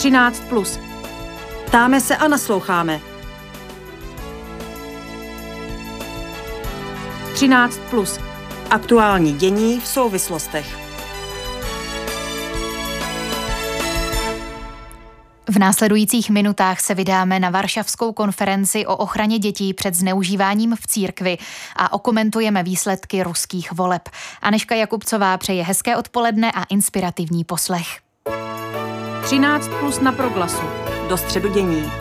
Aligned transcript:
13. 0.00 0.42
Plus. 0.48 0.78
Ptáme 1.66 2.00
se 2.00 2.16
a 2.16 2.28
nasloucháme. 2.28 3.00
13. 7.34 7.80
Plus. 7.90 8.18
Aktuální 8.70 9.32
dění 9.32 9.80
v 9.80 9.86
souvislostech. 9.86 10.78
V 15.48 15.58
následujících 15.58 16.30
minutách 16.30 16.80
se 16.80 16.94
vydáme 16.94 17.40
na 17.40 17.50
Varšavskou 17.50 18.12
konferenci 18.12 18.86
o 18.86 18.96
ochraně 18.96 19.38
dětí 19.38 19.74
před 19.74 19.94
zneužíváním 19.94 20.76
v 20.76 20.86
církvi 20.86 21.38
a 21.76 21.92
okomentujeme 21.92 22.62
výsledky 22.62 23.22
ruských 23.22 23.72
voleb. 23.72 24.08
Aneška 24.42 24.74
Jakubcová 24.74 25.38
přeje 25.38 25.64
hezké 25.64 25.96
odpoledne 25.96 26.52
a 26.52 26.64
inspirativní 26.64 27.44
poslech. 27.44 27.86
13 29.30 29.70
plus 29.80 30.00
na 30.00 30.12
proglasu. 30.12 30.62
Do 31.08 31.16
středu 31.16 31.48
dění. 31.48 31.92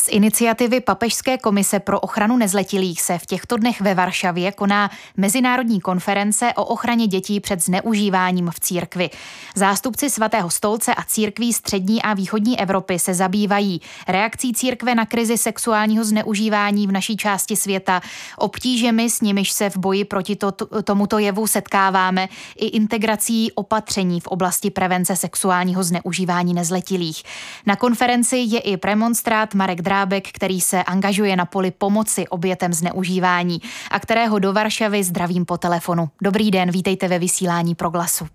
Z 0.00 0.08
iniciativy 0.08 0.80
Papežské 0.80 1.38
komise 1.38 1.80
pro 1.80 2.00
ochranu 2.00 2.36
nezletilých 2.36 3.02
se 3.02 3.18
v 3.18 3.26
těchto 3.26 3.56
dnech 3.56 3.80
ve 3.80 3.94
Varšavě 3.94 4.52
koná 4.52 4.90
Mezinárodní 5.16 5.80
konference 5.80 6.52
o 6.56 6.64
ochraně 6.64 7.06
dětí 7.06 7.40
před 7.40 7.62
zneužíváním 7.62 8.50
v 8.50 8.60
církvi. 8.60 9.10
Zástupci 9.54 10.10
svatého 10.10 10.50
stolce 10.50 10.94
a 10.94 11.02
církví 11.02 11.52
střední 11.52 12.02
a 12.02 12.14
východní 12.14 12.60
Evropy 12.60 12.98
se 12.98 13.14
zabývají 13.14 13.80
reakcí 14.08 14.52
církve 14.52 14.94
na 14.94 15.06
krizi 15.06 15.38
sexuálního 15.38 16.04
zneužívání 16.04 16.86
v 16.86 16.92
naší 16.92 17.16
části 17.16 17.56
světa, 17.56 18.00
obtížemi, 18.36 19.10
s 19.10 19.20
nimiž 19.20 19.52
se 19.52 19.70
v 19.70 19.76
boji 19.76 20.04
proti 20.04 20.36
to, 20.36 20.52
tomuto 20.84 21.18
jevu 21.18 21.46
setkáváme, 21.46 22.28
i 22.56 22.66
integrací 22.66 23.52
opatření 23.52 24.20
v 24.20 24.26
oblasti 24.26 24.70
prevence 24.70 25.16
sexuálního 25.16 25.82
zneužívání 25.82 26.54
nezletilých. 26.54 27.22
Na 27.66 27.76
konferenci 27.76 28.36
je 28.36 28.60
i 28.60 28.76
premonstrát 28.76 29.54
Marek 29.54 29.80
Drábek, 29.90 30.24
který 30.32 30.60
se 30.60 30.82
angažuje 30.82 31.36
na 31.36 31.44
poli 31.44 31.70
pomoci 31.70 32.28
obětem 32.28 32.72
zneužívání 32.72 33.58
a 33.90 34.00
kterého 34.00 34.38
do 34.38 34.52
Varšavy 34.52 35.02
zdravím 35.02 35.44
po 35.44 35.58
telefonu. 35.58 36.08
Dobrý 36.22 36.50
den, 36.50 36.70
vítejte 36.70 37.08
ve 37.08 37.18
vysílání 37.18 37.74
Proglasu. 37.74 38.26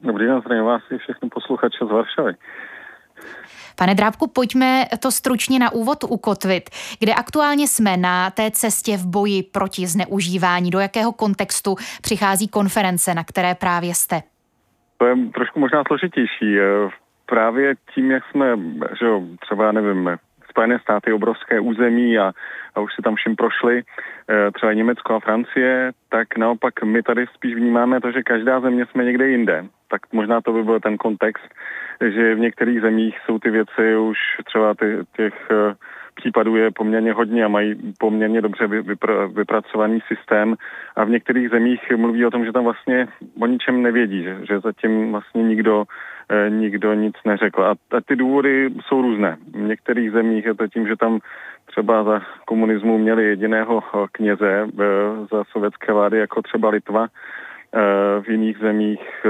Dobrý 0.00 0.26
den, 0.26 0.40
zdravím 0.40 0.64
vás 0.64 0.82
i 0.90 0.98
všechny 0.98 1.28
posluchače 1.28 1.78
z 1.86 1.90
Varšavy. 1.90 2.32
Pane 3.76 3.94
Drábku, 3.94 4.26
pojďme 4.26 4.84
to 5.02 5.10
stručně 5.10 5.58
na 5.58 5.72
úvod 5.72 6.04
ukotvit. 6.08 6.70
Kde 6.98 7.14
aktuálně 7.14 7.68
jsme 7.68 7.96
na 7.96 8.30
té 8.30 8.50
cestě 8.50 8.96
v 8.96 9.06
boji 9.06 9.42
proti 9.42 9.86
zneužívání? 9.86 10.70
Do 10.70 10.80
jakého 10.80 11.12
kontextu 11.12 11.76
přichází 12.02 12.48
konference, 12.48 13.14
na 13.14 13.24
které 13.24 13.54
právě 13.54 13.94
jste? 13.94 14.22
To 14.98 15.06
je 15.06 15.14
trošku 15.34 15.60
možná 15.60 15.82
složitější. 15.86 16.58
V 16.88 17.03
právě 17.26 17.74
tím, 17.94 18.10
jak 18.10 18.24
jsme, 18.30 18.56
že 18.98 19.06
jo, 19.06 19.22
třeba 19.40 19.72
nevím, 19.72 20.10
Spojené 20.50 20.78
státy 20.78 21.12
obrovské 21.12 21.60
území 21.60 22.18
a, 22.18 22.32
a 22.74 22.80
už 22.80 22.94
si 22.94 23.02
tam 23.02 23.14
vším 23.14 23.36
prošli, 23.36 23.82
e, 23.82 24.50
třeba 24.50 24.72
Německo 24.72 25.14
a 25.14 25.20
Francie, 25.20 25.92
tak 26.08 26.38
naopak 26.38 26.82
my 26.82 27.02
tady 27.02 27.26
spíš 27.34 27.54
vnímáme 27.54 28.00
to, 28.00 28.12
že 28.12 28.22
každá 28.22 28.60
země 28.60 28.86
jsme 28.86 29.04
někde 29.04 29.28
jinde. 29.28 29.64
Tak 29.88 30.00
možná 30.12 30.40
to 30.40 30.52
by 30.52 30.62
byl 30.62 30.80
ten 30.80 30.96
kontext, 30.96 31.48
že 32.00 32.34
v 32.34 32.38
některých 32.38 32.80
zemích 32.80 33.18
jsou 33.24 33.38
ty 33.38 33.50
věci 33.50 33.96
už 33.96 34.18
třeba 34.44 34.74
ty, 34.74 34.98
těch 35.16 35.34
e, 35.50 35.74
případů 36.14 36.56
je 36.56 36.70
poměrně 36.70 37.12
hodně 37.12 37.44
a 37.44 37.48
mají 37.48 37.92
poměrně 37.98 38.40
dobře 38.40 38.66
vypr- 38.66 39.34
vypracovaný 39.34 39.98
systém 40.08 40.54
a 40.96 41.04
v 41.04 41.10
některých 41.10 41.50
zemích 41.50 41.80
mluví 41.96 42.26
o 42.26 42.30
tom, 42.30 42.44
že 42.44 42.52
tam 42.52 42.64
vlastně 42.64 43.08
o 43.40 43.46
ničem 43.46 43.82
nevědí, 43.82 44.22
že, 44.22 44.38
že 44.46 44.60
zatím 44.60 45.12
vlastně 45.12 45.42
nikdo 45.42 45.84
Eh, 46.28 46.50
nikdo 46.50 46.94
nic 46.94 47.14
neřekl. 47.24 47.64
A, 47.64 47.70
a 47.70 48.00
ty 48.06 48.16
důvody 48.16 48.70
jsou 48.86 49.02
různé. 49.02 49.36
V 49.52 49.60
některých 49.60 50.10
zemích 50.10 50.44
je 50.44 50.54
to 50.54 50.68
tím, 50.68 50.86
že 50.86 50.96
tam 50.96 51.18
třeba 51.66 52.04
za 52.04 52.20
komunismu 52.44 52.98
měli 52.98 53.24
jediného 53.24 53.82
eh, 53.82 54.06
kněze 54.12 54.50
eh, 54.50 54.84
za 55.32 55.44
sovětské 55.52 55.92
vlády, 55.92 56.18
jako 56.18 56.42
třeba 56.42 56.68
Litva. 56.68 57.06
V 58.20 58.28
jiných 58.28 58.58
zemích 58.58 59.26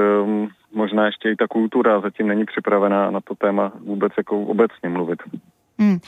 možná 0.75 1.07
ještě 1.07 1.31
i 1.31 1.37
ta 1.37 1.47
kultura 1.47 2.01
zatím 2.01 2.29
není 2.29 2.45
připravená 2.45 3.11
na 3.11 3.21
to 3.21 3.35
téma 3.35 3.73
vůbec 3.81 4.13
jako 4.17 4.41
obecně 4.41 4.89
mluvit. 4.89 5.23
Hmm. 5.79 6.01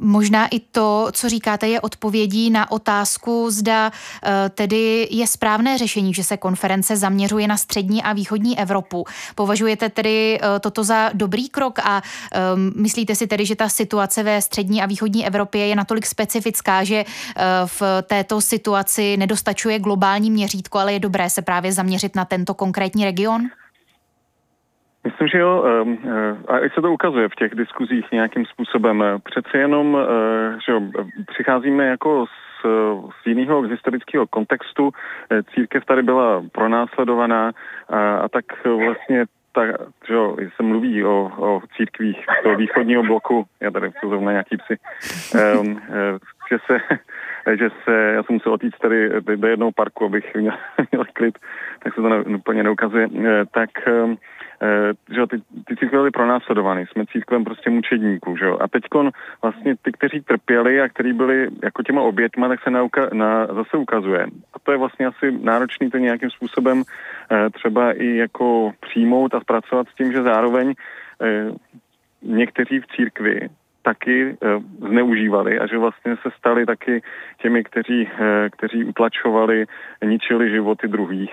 Možná 0.00 0.46
i 0.46 0.60
to, 0.60 1.08
co 1.12 1.28
říkáte, 1.28 1.68
je 1.68 1.80
odpovědí 1.80 2.50
na 2.50 2.70
otázku, 2.70 3.50
zda 3.50 3.92
eh, 4.24 4.48
tedy 4.48 5.08
je 5.10 5.26
správné 5.26 5.78
řešení, 5.78 6.14
že 6.14 6.24
se 6.24 6.36
konference 6.36 6.96
zaměřuje 6.96 7.48
na 7.48 7.56
střední 7.56 8.02
a 8.02 8.12
východní 8.12 8.58
Evropu. 8.58 9.04
Považujete 9.34 9.88
tedy 9.88 10.38
eh, 10.42 10.60
toto 10.60 10.84
za 10.84 11.10
dobrý 11.14 11.48
krok 11.48 11.78
a 11.78 12.02
um, 12.54 12.72
myslíte 12.82 13.14
si 13.14 13.26
tedy, 13.26 13.46
že 13.46 13.56
ta 13.56 13.68
situace 13.68 14.22
ve 14.22 14.42
střední 14.42 14.82
a 14.82 14.86
východní 14.86 15.26
Evropě 15.26 15.66
je 15.66 15.76
natolik 15.76 16.06
specifická, 16.06 16.84
že 16.84 17.04
uh, 17.04 17.42
v 17.66 17.82
této 18.02 18.40
situaci 18.40 19.16
nedostačuje 19.16 19.78
globální 19.78 20.30
měřítko, 20.30 20.78
ale 20.78 20.92
je 20.92 21.00
dobré 21.00 21.30
se 21.30 21.42
právě 21.42 21.72
zaměřit 21.72 22.16
na 22.16 22.24
tento 22.24 22.54
konkrétní 22.54 23.04
region? 23.04 23.48
Myslím, 25.08 25.28
že 25.28 25.38
jo, 25.38 25.64
ehm, 25.64 25.98
eh, 26.04 26.36
a 26.48 26.58
i 26.58 26.70
se 26.70 26.80
to 26.80 26.92
ukazuje 26.92 27.28
v 27.28 27.34
těch 27.34 27.54
diskuzích 27.54 28.12
nějakým 28.12 28.44
způsobem. 28.46 29.04
Přeci 29.24 29.56
jenom, 29.56 29.96
eh, 29.96 30.58
že 30.66 30.72
jo, 30.72 30.80
přicházíme 31.26 31.86
jako 31.86 32.26
z, 32.26 32.66
z 33.22 33.26
jiného 33.26 33.62
historického 33.62 34.26
kontextu. 34.26 34.90
Eh, 35.30 35.42
církev 35.42 35.84
tady 35.84 36.02
byla 36.02 36.42
pronásledovaná 36.52 37.52
a, 37.88 38.16
a 38.16 38.28
tak 38.28 38.44
vlastně 38.64 39.24
tak, 39.52 39.68
že 40.08 40.14
jo, 40.14 40.36
se 40.56 40.62
mluví 40.62 41.04
o, 41.04 41.30
o 41.38 41.60
církvích 41.76 42.26
toho 42.42 42.56
východního 42.56 43.02
bloku, 43.02 43.46
já 43.60 43.70
tady 43.70 43.90
jsou 44.00 44.08
zrovna 44.08 44.30
nějaký 44.30 44.56
psy, 44.56 44.76
um, 45.58 45.80
že 46.50 46.58
se, 46.66 46.78
že 47.56 47.68
se, 47.84 47.92
já 48.14 48.22
jsem 48.22 48.34
musel 48.34 48.52
otít 48.52 48.74
tady 48.82 49.10
do 49.20 49.48
jednoho 49.48 49.72
parku, 49.72 50.04
abych 50.04 50.34
měl, 50.34 50.54
měl 50.92 51.04
klid, 51.12 51.38
tak 51.82 51.94
se 51.94 52.02
to 52.02 52.08
ne, 52.08 52.20
úplně 52.22 52.62
neukazuje, 52.62 53.08
tak 53.52 53.70
um, 54.04 54.10
Eh, 54.10 54.16
že 55.14 55.26
ty, 55.26 55.36
ty 55.64 55.76
církve 55.76 55.98
byly 55.98 56.10
pronásledovány, 56.10 56.86
jsme 56.86 57.06
církvem 57.06 57.44
prostě 57.44 57.70
mučedníků, 57.70 58.36
že 58.36 58.44
jo. 58.44 58.58
A 58.60 58.68
teď 58.68 58.82
vlastně 59.42 59.76
ty, 59.82 59.92
kteří 59.92 60.20
trpěli 60.20 60.80
a 60.80 60.88
kteří 60.88 61.12
byli 61.12 61.48
jako 61.62 61.82
těma 61.82 62.02
oběťma, 62.02 62.48
tak 62.48 62.62
se 62.62 62.70
nauka, 62.70 63.08
na, 63.12 63.46
zase 63.46 63.76
ukazuje. 63.76 64.26
A 64.54 64.58
to 64.62 64.72
je 64.72 64.78
vlastně 64.78 65.06
asi 65.06 65.38
náročný 65.42 65.90
to 65.90 65.98
nějakým 65.98 66.30
způsobem 66.30 66.82
eh, 67.30 67.50
třeba 67.50 67.92
i 67.92 68.16
jako 68.16 68.72
přijmout 68.80 69.34
a 69.34 69.40
zpracovat 69.40 69.88
s 69.88 69.94
tím, 69.94 70.12
že 70.12 70.22
zároveň 70.22 70.74
eh, 71.22 71.50
někteří 72.22 72.80
v 72.80 72.86
církvi 72.86 73.48
taky 73.82 74.36
zneužívali 74.88 75.58
a 75.58 75.66
že 75.66 75.78
vlastně 75.78 76.16
se 76.16 76.30
stali 76.38 76.66
taky 76.66 77.02
těmi, 77.42 77.64
kteří, 77.64 78.08
kteří 78.50 78.84
utlačovali, 78.84 79.66
ničili 80.04 80.50
životy 80.50 80.88
druhých. 80.88 81.32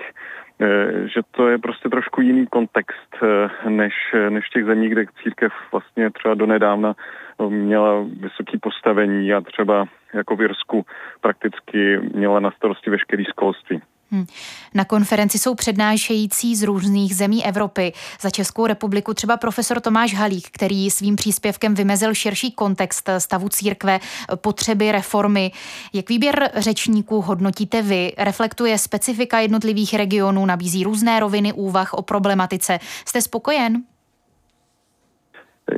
Eh, 0.60 1.08
že 1.08 1.20
to 1.30 1.48
je 1.48 1.58
prostě 1.58 1.88
trošku 1.88 2.20
jiný 2.20 2.46
kontext 2.46 3.16
eh, 3.22 3.70
než, 3.70 3.94
než 4.28 4.46
v 4.46 4.52
těch 4.52 4.64
zemích, 4.64 4.90
kde 4.90 5.04
církev 5.22 5.52
vlastně 5.72 6.10
třeba 6.10 6.34
donedávna 6.34 6.94
eh, 6.96 7.50
měla 7.50 8.06
vysoké 8.20 8.58
postavení 8.62 9.32
a 9.32 9.40
třeba 9.40 9.86
jako 10.14 10.36
v 10.36 10.40
Jirsku 10.40 10.86
prakticky 11.20 11.98
měla 12.14 12.40
na 12.40 12.50
starosti 12.50 12.90
veškerý 12.90 13.24
školství. 13.24 13.82
Hmm. 14.10 14.26
Na 14.74 14.84
konferenci 14.84 15.38
jsou 15.38 15.54
přednášející 15.54 16.56
z 16.56 16.62
různých 16.62 17.16
zemí 17.16 17.46
Evropy. 17.46 17.92
Za 18.20 18.30
Českou 18.30 18.66
republiku 18.66 19.14
třeba 19.14 19.36
profesor 19.36 19.80
Tomáš 19.80 20.14
Halík, 20.14 20.48
který 20.50 20.90
svým 20.90 21.16
příspěvkem 21.16 21.74
vymezil 21.74 22.14
širší 22.14 22.52
kontext 22.52 23.08
stavu 23.18 23.48
církve, 23.48 24.00
potřeby 24.36 24.92
reformy. 24.92 25.52
Jak 25.92 26.08
výběr 26.08 26.50
řečníků 26.56 27.20
hodnotíte 27.20 27.82
vy? 27.82 28.12
Reflektuje 28.18 28.78
specifika 28.78 29.40
jednotlivých 29.40 29.94
regionů, 29.94 30.46
nabízí 30.46 30.84
různé 30.84 31.20
roviny 31.20 31.52
úvah 31.52 31.94
o 31.94 32.02
problematice. 32.02 32.80
Jste 33.04 33.22
spokojen? 33.22 33.82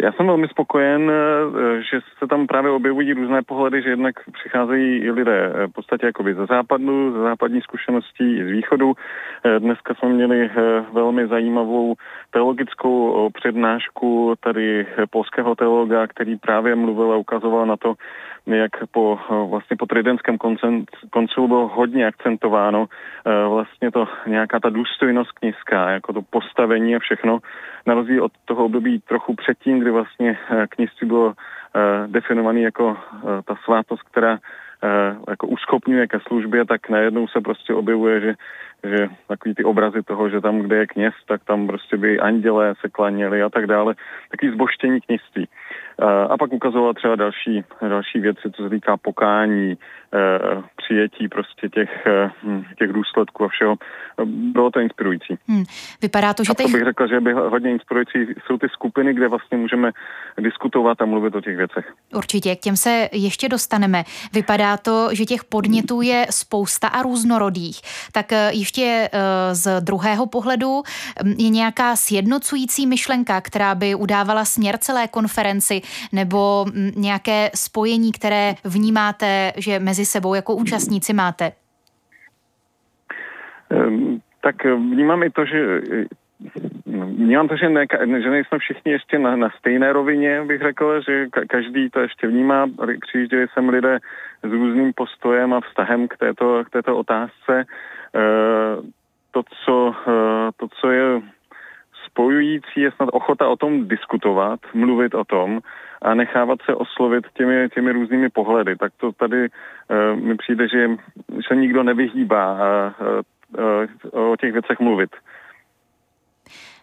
Já 0.02 0.12
jsem 0.12 0.26
velmi 0.26 0.48
spokojen, 0.48 1.10
eh, 1.10 1.82
že 1.82 2.00
se 2.18 2.26
tam 2.26 2.46
právě 2.46 2.70
objevují 2.70 3.12
různé 3.12 3.42
pohledy, 3.42 3.82
že 3.82 3.88
jednak 3.88 4.14
přicházejí 4.32 5.10
lidé 5.10 5.52
eh, 5.54 5.66
v 5.66 5.72
podstatě 5.72 6.06
jakoby 6.06 6.34
ze 6.34 6.46
západu, 6.46 7.12
ze 7.12 7.18
západní 7.18 7.60
zkušeností 7.60 8.38
i 8.38 8.44
z 8.44 8.48
východu. 8.48 8.94
Eh, 9.44 9.60
dneska 9.60 9.94
jsme 9.94 10.08
měli 10.08 10.50
velmi 10.92 11.26
zajímavou 11.28 11.94
teologickou 12.30 13.30
přednášku 13.34 14.34
tady 14.40 14.86
polského 15.10 15.54
teologa, 15.54 16.06
který 16.06 16.36
právě 16.36 16.74
mluvil 16.74 17.12
a 17.12 17.16
ukazoval 17.16 17.66
na 17.66 17.76
to, 17.76 17.94
jak 18.56 18.70
po, 18.90 19.18
vlastně 19.50 19.76
po 19.76 19.86
tridentském 19.86 20.38
koncilu 21.10 21.48
bylo 21.48 21.68
hodně 21.68 22.06
akcentováno 22.06 22.86
vlastně 23.48 23.90
to 23.90 24.08
nějaká 24.26 24.60
ta 24.60 24.70
důstojnost 24.70 25.32
kněžská, 25.32 25.90
jako 25.90 26.12
to 26.12 26.22
postavení 26.22 26.96
a 26.96 26.98
všechno, 26.98 27.38
na 27.86 27.94
rozdíl 27.94 28.24
od 28.24 28.32
toho 28.44 28.64
období 28.64 29.00
trochu 29.08 29.34
předtím, 29.34 29.78
kdy 29.78 29.90
vlastně 29.90 30.38
kněžství 30.68 31.08
bylo 31.08 31.34
definovaný 32.06 32.62
jako 32.62 32.96
ta 33.44 33.56
svátost, 33.64 34.02
která 34.02 34.38
jako 35.28 35.46
uschopňuje 35.46 36.06
ke 36.06 36.20
službě, 36.20 36.64
tak 36.64 36.88
najednou 36.88 37.28
se 37.28 37.40
prostě 37.40 37.74
objevuje, 37.74 38.20
že 38.20 38.34
že 38.84 39.08
takový 39.28 39.54
ty 39.54 39.64
obrazy 39.64 40.02
toho, 40.02 40.28
že 40.28 40.40
tam, 40.40 40.58
kde 40.58 40.76
je 40.76 40.86
kněz, 40.86 41.14
tak 41.28 41.44
tam 41.44 41.66
prostě 41.66 41.96
by 41.96 42.20
andělé 42.20 42.74
se 42.80 42.88
klaněli 42.88 43.42
a 43.42 43.48
tak 43.48 43.66
dále. 43.66 43.94
Takový 44.30 44.52
zboštění 44.52 45.00
kněžství. 45.00 45.48
A 46.30 46.36
pak 46.38 46.52
ukazovala 46.52 46.92
třeba 46.92 47.16
další, 47.16 47.64
další 47.88 48.20
věci, 48.20 48.50
co 48.56 48.62
se 48.62 48.70
týká 48.70 48.96
pokání, 48.96 49.78
Eh, 50.07 50.07
přijetí 50.76 51.28
prostě 51.28 51.68
těch, 51.68 52.06
eh, 52.06 52.30
hm, 52.42 52.64
těch 52.78 52.92
důsledků 52.92 53.44
a 53.44 53.48
všeho. 53.48 53.76
Bylo 54.24 54.70
to 54.70 54.80
inspirující. 54.80 55.38
Hmm. 55.48 55.64
Vypadá 56.02 56.34
to, 56.34 56.44
že 56.44 56.54
teď... 56.54 56.72
bych 56.72 56.84
řekl, 56.84 57.08
že 57.08 57.20
by 57.20 57.32
hodně 57.32 57.70
inspirující 57.70 58.18
jsou 58.46 58.58
ty 58.58 58.68
skupiny, 58.68 59.14
kde 59.14 59.28
vlastně 59.28 59.58
můžeme 59.58 59.90
diskutovat 60.38 61.02
a 61.02 61.06
mluvit 61.06 61.34
o 61.34 61.40
těch 61.40 61.56
věcech. 61.56 61.92
Určitě, 62.14 62.56
k 62.56 62.60
těm 62.60 62.76
se 62.76 63.08
ještě 63.12 63.48
dostaneme. 63.48 64.04
Vypadá 64.32 64.76
to, 64.76 65.08
že 65.12 65.24
těch 65.24 65.44
podnětů 65.44 66.02
je 66.02 66.26
spousta 66.30 66.88
a 66.88 67.02
různorodých. 67.02 67.80
Tak 68.12 68.32
eh, 68.32 68.50
ještě 68.52 69.08
z 69.52 69.80
druhého 69.80 70.26
pohledu 70.26 70.82
hm, 71.24 71.34
je 71.38 71.48
nějaká 71.48 71.96
sjednocující 71.96 72.86
myšlenka, 72.86 73.40
která 73.40 73.74
by 73.74 73.94
udávala 73.94 74.44
směr 74.44 74.78
celé 74.78 75.08
konferenci, 75.08 75.80
nebo 76.12 76.66
hm, 76.68 76.90
nějaké 76.96 77.50
spojení, 77.54 78.12
které 78.12 78.54
vnímáte, 78.64 79.52
že 79.56 79.78
mezi 79.78 79.97
mezi 79.98 80.10
sebou 80.10 80.34
jako 80.34 80.54
účastníci 80.54 81.12
máte? 81.12 81.52
Ehm, 83.70 84.20
tak 84.40 84.64
vnímám 84.64 85.22
i 85.22 85.30
to, 85.30 85.44
že 85.44 85.80
Vnímám 86.86 87.48
to, 87.48 87.56
že, 87.56 87.68
ne, 87.68 87.86
že 88.22 88.30
nejsme 88.30 88.58
všichni 88.58 88.92
ještě 88.92 89.18
na, 89.18 89.36
na 89.36 89.50
stejné 89.58 89.92
rovině, 89.92 90.44
bych 90.44 90.62
řekl, 90.62 91.00
že 91.02 91.26
ka, 91.26 91.40
každý 91.48 91.90
to 91.90 92.00
ještě 92.00 92.26
vnímá. 92.26 92.66
Přijížděli 93.00 93.46
sem 93.54 93.68
lidé 93.68 93.98
s 94.42 94.50
různým 94.52 94.92
postojem 94.92 95.52
a 95.54 95.60
vztahem 95.60 96.08
k 96.08 96.16
této, 96.16 96.64
k 96.66 96.70
této 96.70 96.96
otázce. 96.96 97.54
E, 97.58 97.64
to, 99.30 99.42
co, 99.64 99.94
e, 100.08 100.12
to, 100.56 100.68
co 100.80 100.90
je 100.90 101.22
spojující, 102.18 102.80
je 102.80 102.90
snad 102.90 103.08
ochota 103.12 103.48
o 103.48 103.56
tom 103.56 103.88
diskutovat, 103.88 104.60
mluvit 104.74 105.14
o 105.14 105.24
tom 105.24 105.60
a 106.02 106.14
nechávat 106.14 106.58
se 106.62 106.74
oslovit 106.74 107.24
těmi, 107.34 107.68
těmi 107.74 107.92
různými 107.92 108.28
pohledy. 108.28 108.76
Tak 108.76 108.92
to 108.96 109.12
tady 109.12 109.48
uh, 109.48 110.20
mi 110.20 110.36
přijde, 110.36 110.68
že 110.68 110.90
se 111.48 111.56
nikdo 111.56 111.82
nevyhýbá 111.82 112.54
uh, 112.54 113.20
uh, 114.14 114.30
o 114.30 114.36
těch 114.36 114.52
věcech 114.52 114.78
mluvit. 114.80 115.10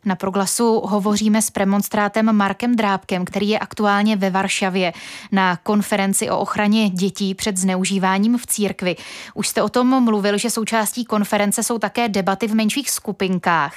Na 0.06 0.16
proglasu 0.16 0.82
hovoříme 0.86 1.42
s 1.42 1.50
premonstrátem 1.50 2.36
Markem 2.36 2.76
Drábkem, 2.76 3.26
který 3.26 3.50
je 3.50 3.60
aktuálně 3.60 4.16
ve 4.16 4.30
Varšavě 4.30 4.94
na 5.32 5.58
konferenci 5.64 6.30
o 6.30 6.38
ochraně 6.38 6.90
dětí 6.90 7.36
před 7.36 7.58
zneužíváním 7.58 8.38
v 8.38 8.46
církvi. 8.46 8.96
Už 9.34 9.48
jste 9.48 9.62
o 9.62 9.70
tom 9.70 10.04
mluvil, 10.04 10.38
že 10.38 10.50
součástí 10.50 11.06
konference 11.06 11.64
jsou 11.64 11.80
také 11.80 12.10
debaty 12.10 12.48
v 12.48 12.56
menších 12.56 12.90
skupinkách. 12.92 13.74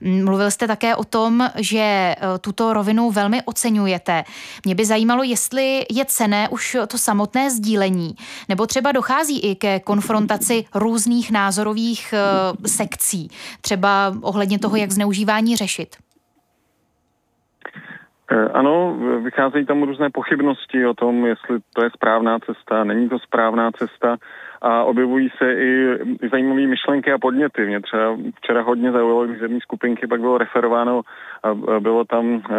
Mluvil 0.00 0.50
jste 0.50 0.66
také 0.66 0.96
o 0.96 1.04
tom, 1.04 1.50
že 1.56 1.78
e, 1.78 2.16
tuto 2.40 2.72
rovinu 2.72 3.10
velmi 3.10 3.42
oceňujete. 3.42 4.24
Mě 4.64 4.74
by 4.74 4.86
zajímalo, 4.86 5.22
jestli 5.22 5.86
je 5.90 6.04
cené 6.04 6.48
už 6.48 6.76
to 6.88 6.98
samotné 6.98 7.50
sdílení, 7.50 8.14
nebo 8.48 8.66
třeba 8.66 8.92
dochází 8.92 9.40
i 9.40 9.54
ke 9.54 9.80
konfrontaci 9.80 10.64
různých 10.74 11.30
názorových 11.30 12.12
e, 12.12 12.68
sekcí, 12.68 13.30
třeba 13.60 14.14
ohledně 14.20 14.58
toho, 14.58 14.76
jak 14.76 14.92
zneužívání 14.92 15.56
řešit 15.56 15.71
řešit? 15.72 15.96
Eh, 18.32 18.48
ano, 18.52 18.96
vycházejí 19.22 19.66
tam 19.66 19.82
různé 19.82 20.10
pochybnosti 20.10 20.86
o 20.86 20.94
tom, 20.94 21.26
jestli 21.26 21.58
to 21.74 21.84
je 21.84 21.90
správná 21.90 22.38
cesta, 22.38 22.84
není 22.84 23.08
to 23.08 23.18
správná 23.18 23.70
cesta 23.72 24.16
a 24.62 24.84
objevují 24.84 25.28
se 25.38 25.52
i, 25.52 25.98
zajímavé 26.30 26.66
myšlenky 26.66 27.12
a 27.12 27.18
podněty. 27.18 27.66
Mě 27.66 27.80
třeba 27.80 28.16
včera 28.36 28.62
hodně 28.62 28.92
zaujalo, 28.92 29.26
když 29.26 29.38
z 29.38 29.42
jedné 29.42 29.58
skupinky 29.60 30.06
pak 30.06 30.20
bylo 30.20 30.38
referováno 30.38 31.00
a 31.42 31.80
bylo 31.80 32.04
tam 32.04 32.42
eh, 32.50 32.54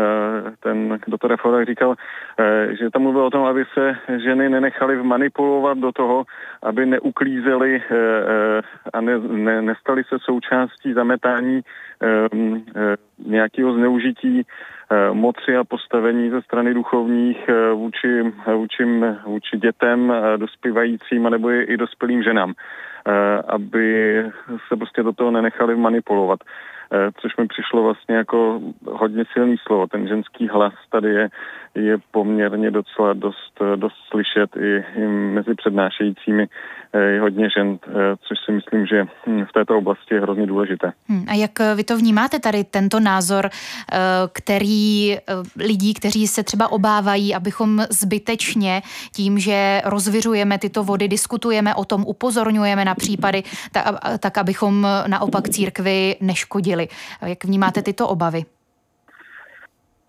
ten, 0.59 0.99
kdo 1.05 1.17
to 1.17 1.27
referoval, 1.27 1.65
říkal, 1.65 1.95
eh, 2.39 2.75
že 2.75 2.89
tam 2.89 3.01
mluvil 3.01 3.25
o 3.25 3.29
tom, 3.29 3.45
aby 3.45 3.65
se 3.73 3.95
ženy 4.23 4.49
nenechaly 4.49 5.03
manipulovat 5.03 5.77
do 5.77 5.91
toho, 5.91 6.23
aby 6.63 6.85
neuklízely 6.85 7.83
a 8.93 9.01
ne, 9.01 9.19
ne, 9.19 9.61
nestali 9.61 10.03
se 10.03 10.15
součástí 10.19 10.93
zametání 10.93 11.61
nějakého 13.25 13.73
zneužití 13.73 14.43
moci 15.13 15.57
a 15.57 15.63
postavení 15.63 16.29
ze 16.29 16.41
strany 16.41 16.73
duchovních 16.73 17.49
eh, 17.49 17.73
vůči, 17.73 18.33
vůči, 18.55 18.83
vůči 19.25 19.57
dětem, 19.57 20.11
eh, 20.11 20.37
dospívajícím 20.37 21.23
nebo 21.29 21.49
i 21.49 21.77
dospělým 21.77 22.23
ženám, 22.23 22.53
aby 23.47 24.23
se 24.67 24.75
prostě 24.75 25.03
do 25.03 25.13
toho 25.13 25.31
nenechali 25.31 25.75
manipulovat. 25.75 26.39
Což 27.21 27.37
mi 27.37 27.47
přišlo 27.47 27.83
vlastně 27.83 28.15
jako 28.15 28.61
hodně 28.91 29.23
silný 29.33 29.55
slovo. 29.67 29.87
Ten 29.87 30.07
ženský 30.07 30.47
hlas 30.47 30.73
tady 30.89 31.09
je, 31.09 31.29
je 31.75 31.97
poměrně 32.11 32.71
docela 32.71 33.13
dost, 33.13 33.59
dost 33.75 33.95
slyšet 34.11 34.55
i, 34.57 34.83
i 34.95 35.07
mezi 35.07 35.55
přednášejícími 35.55 36.47
je 36.99 37.21
hodně 37.21 37.49
žen, 37.49 37.79
což 38.27 38.37
si 38.45 38.51
myslím, 38.51 38.85
že 38.85 39.05
hm, 39.27 39.45
v 39.45 39.53
této 39.53 39.77
oblasti 39.77 40.15
je 40.15 40.21
hrozně 40.21 40.47
důležité. 40.47 40.91
Hmm, 41.09 41.25
a 41.29 41.33
jak 41.33 41.51
vy 41.75 41.83
to 41.83 41.97
vnímáte 41.97 42.39
tady, 42.39 42.63
tento 42.63 42.99
názor, 42.99 43.49
který 44.33 45.17
lidí, 45.59 45.93
kteří 45.93 46.27
se 46.27 46.43
třeba 46.43 46.71
obávají, 46.71 47.35
abychom 47.35 47.79
zbytečně 47.89 48.81
tím, 49.15 49.39
že 49.39 49.81
rozviřujeme 49.85 50.59
tyto 50.59 50.83
vody, 50.83 51.07
diskutujeme 51.07 51.75
o 51.75 51.85
tom, 51.85 52.03
upozorňujeme 52.07 52.85
na 52.85 52.95
případy, 52.95 53.43
tak, 53.71 53.85
tak 54.19 54.37
abychom 54.37 54.87
naopak 55.07 55.49
církvi 55.49 56.15
neškodili. 56.21 56.82
Jak 57.21 57.43
vnímáte 57.43 57.81
tyto 57.81 58.07
obavy? 58.07 58.45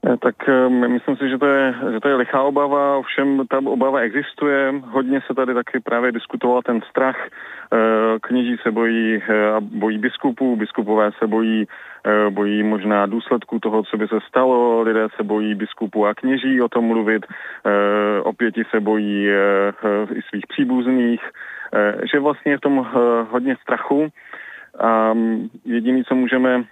Eh, 0.07 0.17
tak 0.17 0.49
eh, 0.49 0.69
myslím 0.69 1.17
si, 1.17 1.29
že 1.29 1.39
to, 1.39 1.47
je, 1.47 1.75
že 1.93 2.01
to 2.01 2.09
je 2.09 2.15
lichá 2.15 2.43
obava, 2.43 2.97
ovšem 2.97 3.47
ta 3.49 3.59
obava 3.59 4.01
existuje. 4.01 4.75
Hodně 4.85 5.21
se 5.27 5.35
tady 5.35 5.55
taky 5.55 5.81
právě 5.81 6.13
diskutoval 6.13 6.63
ten 6.63 6.81
strach. 6.91 7.17
Eh, 7.27 8.19
kněží 8.21 8.57
se 8.63 8.71
bojí 8.71 9.23
a 9.57 9.61
bojí 9.61 9.99
biskupů, 9.99 10.57
biskupové 10.57 11.11
se 11.19 11.27
bojí, 11.27 11.67
bojí 12.31 12.63
možná 12.63 13.07
důsledků 13.07 13.59
toho, 13.59 13.83
co 13.83 13.97
by 13.97 14.09
se 14.09 14.19
stalo, 14.29 14.83
lidé 14.83 15.07
se 15.17 15.23
bojí 15.23 15.55
biskupů 15.55 16.07
a 16.07 16.15
kněží 16.15 16.61
o 16.61 16.69
tom 16.69 16.85
mluvit, 16.85 17.27
opěti 18.23 18.63
se 18.71 18.81
bojí 18.81 19.29
i 20.15 20.23
svých 20.29 20.47
příbuzných, 20.47 21.21
že 22.13 22.21
vlastně 22.21 22.53
je 22.53 22.59
v 22.59 22.61
tom 22.61 22.87
hodně 23.31 23.57
strachu. 23.63 24.09
A 24.79 25.15
jediný, 25.65 26.05
co 26.05 26.15
můžeme 26.15 26.55
e, 26.55 26.65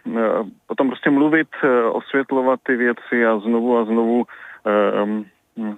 potom 0.67 0.89
prostě 0.89 1.11
mluvit, 1.11 1.49
e, 1.65 1.83
osvětlovat 1.85 2.61
ty 2.63 2.77
věci 2.77 3.27
a 3.27 3.39
znovu 3.39 3.79
a 3.79 3.85
znovu 3.85 4.25
e, 4.67 5.05
mm, 5.05 5.25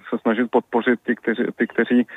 se 0.09 0.17
snažit 0.21 0.51
podpořit 0.51 0.99
ty, 1.03 1.15
kteří, 1.15 1.43
ty, 1.55 1.67
kteří 1.67 2.07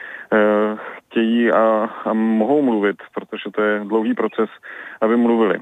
chtějí 0.98 1.52
a, 1.52 1.90
a 2.04 2.12
mohou 2.12 2.62
mluvit, 2.62 2.96
protože 3.14 3.50
to 3.50 3.62
je 3.62 3.80
dlouhý 3.84 4.14
proces, 4.14 4.50
aby 5.00 5.16
mluvili. 5.16 5.60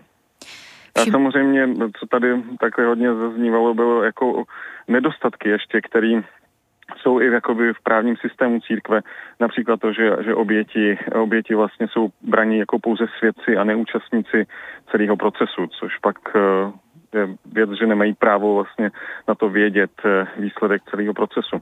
A 0.97 1.11
samozřejmě, 1.11 1.69
co 1.99 2.07
tady 2.07 2.43
takhle 2.61 2.87
hodně 2.87 3.15
zaznívalo, 3.15 3.75
bylo 3.75 4.03
jako 4.03 4.45
nedostatky 4.89 5.49
ještě, 5.49 5.81
který 5.81 6.23
jsou 7.07 7.21
i 7.21 7.27
jakoby 7.33 7.73
v 7.73 7.83
právním 7.83 8.17
systému 8.17 8.61
církve, 8.61 9.01
například 9.41 9.81
to, 9.81 9.93
že, 9.93 10.17
že 10.25 10.35
oběti, 10.35 10.99
oběti 11.15 11.55
vlastně 11.55 11.89
jsou 11.89 12.09
braní 12.23 12.59
jako 12.59 12.79
pouze 12.79 13.07
svědci 13.19 13.57
a 13.57 13.65
neúčastníci 13.65 14.47
celého 14.91 15.17
procesu, 15.17 15.67
což 15.79 15.99
pak 15.99 16.17
eh, 16.37 17.19
je 17.19 17.29
věc, 17.53 17.71
že 17.79 17.87
nemají 17.87 18.15
právo 18.15 18.55
vlastně 18.55 18.91
na 19.29 19.35
to 19.35 19.49
vědět 19.49 19.91
eh, 20.05 20.27
výsledek 20.39 20.83
celého 20.91 21.15
procesu. 21.15 21.57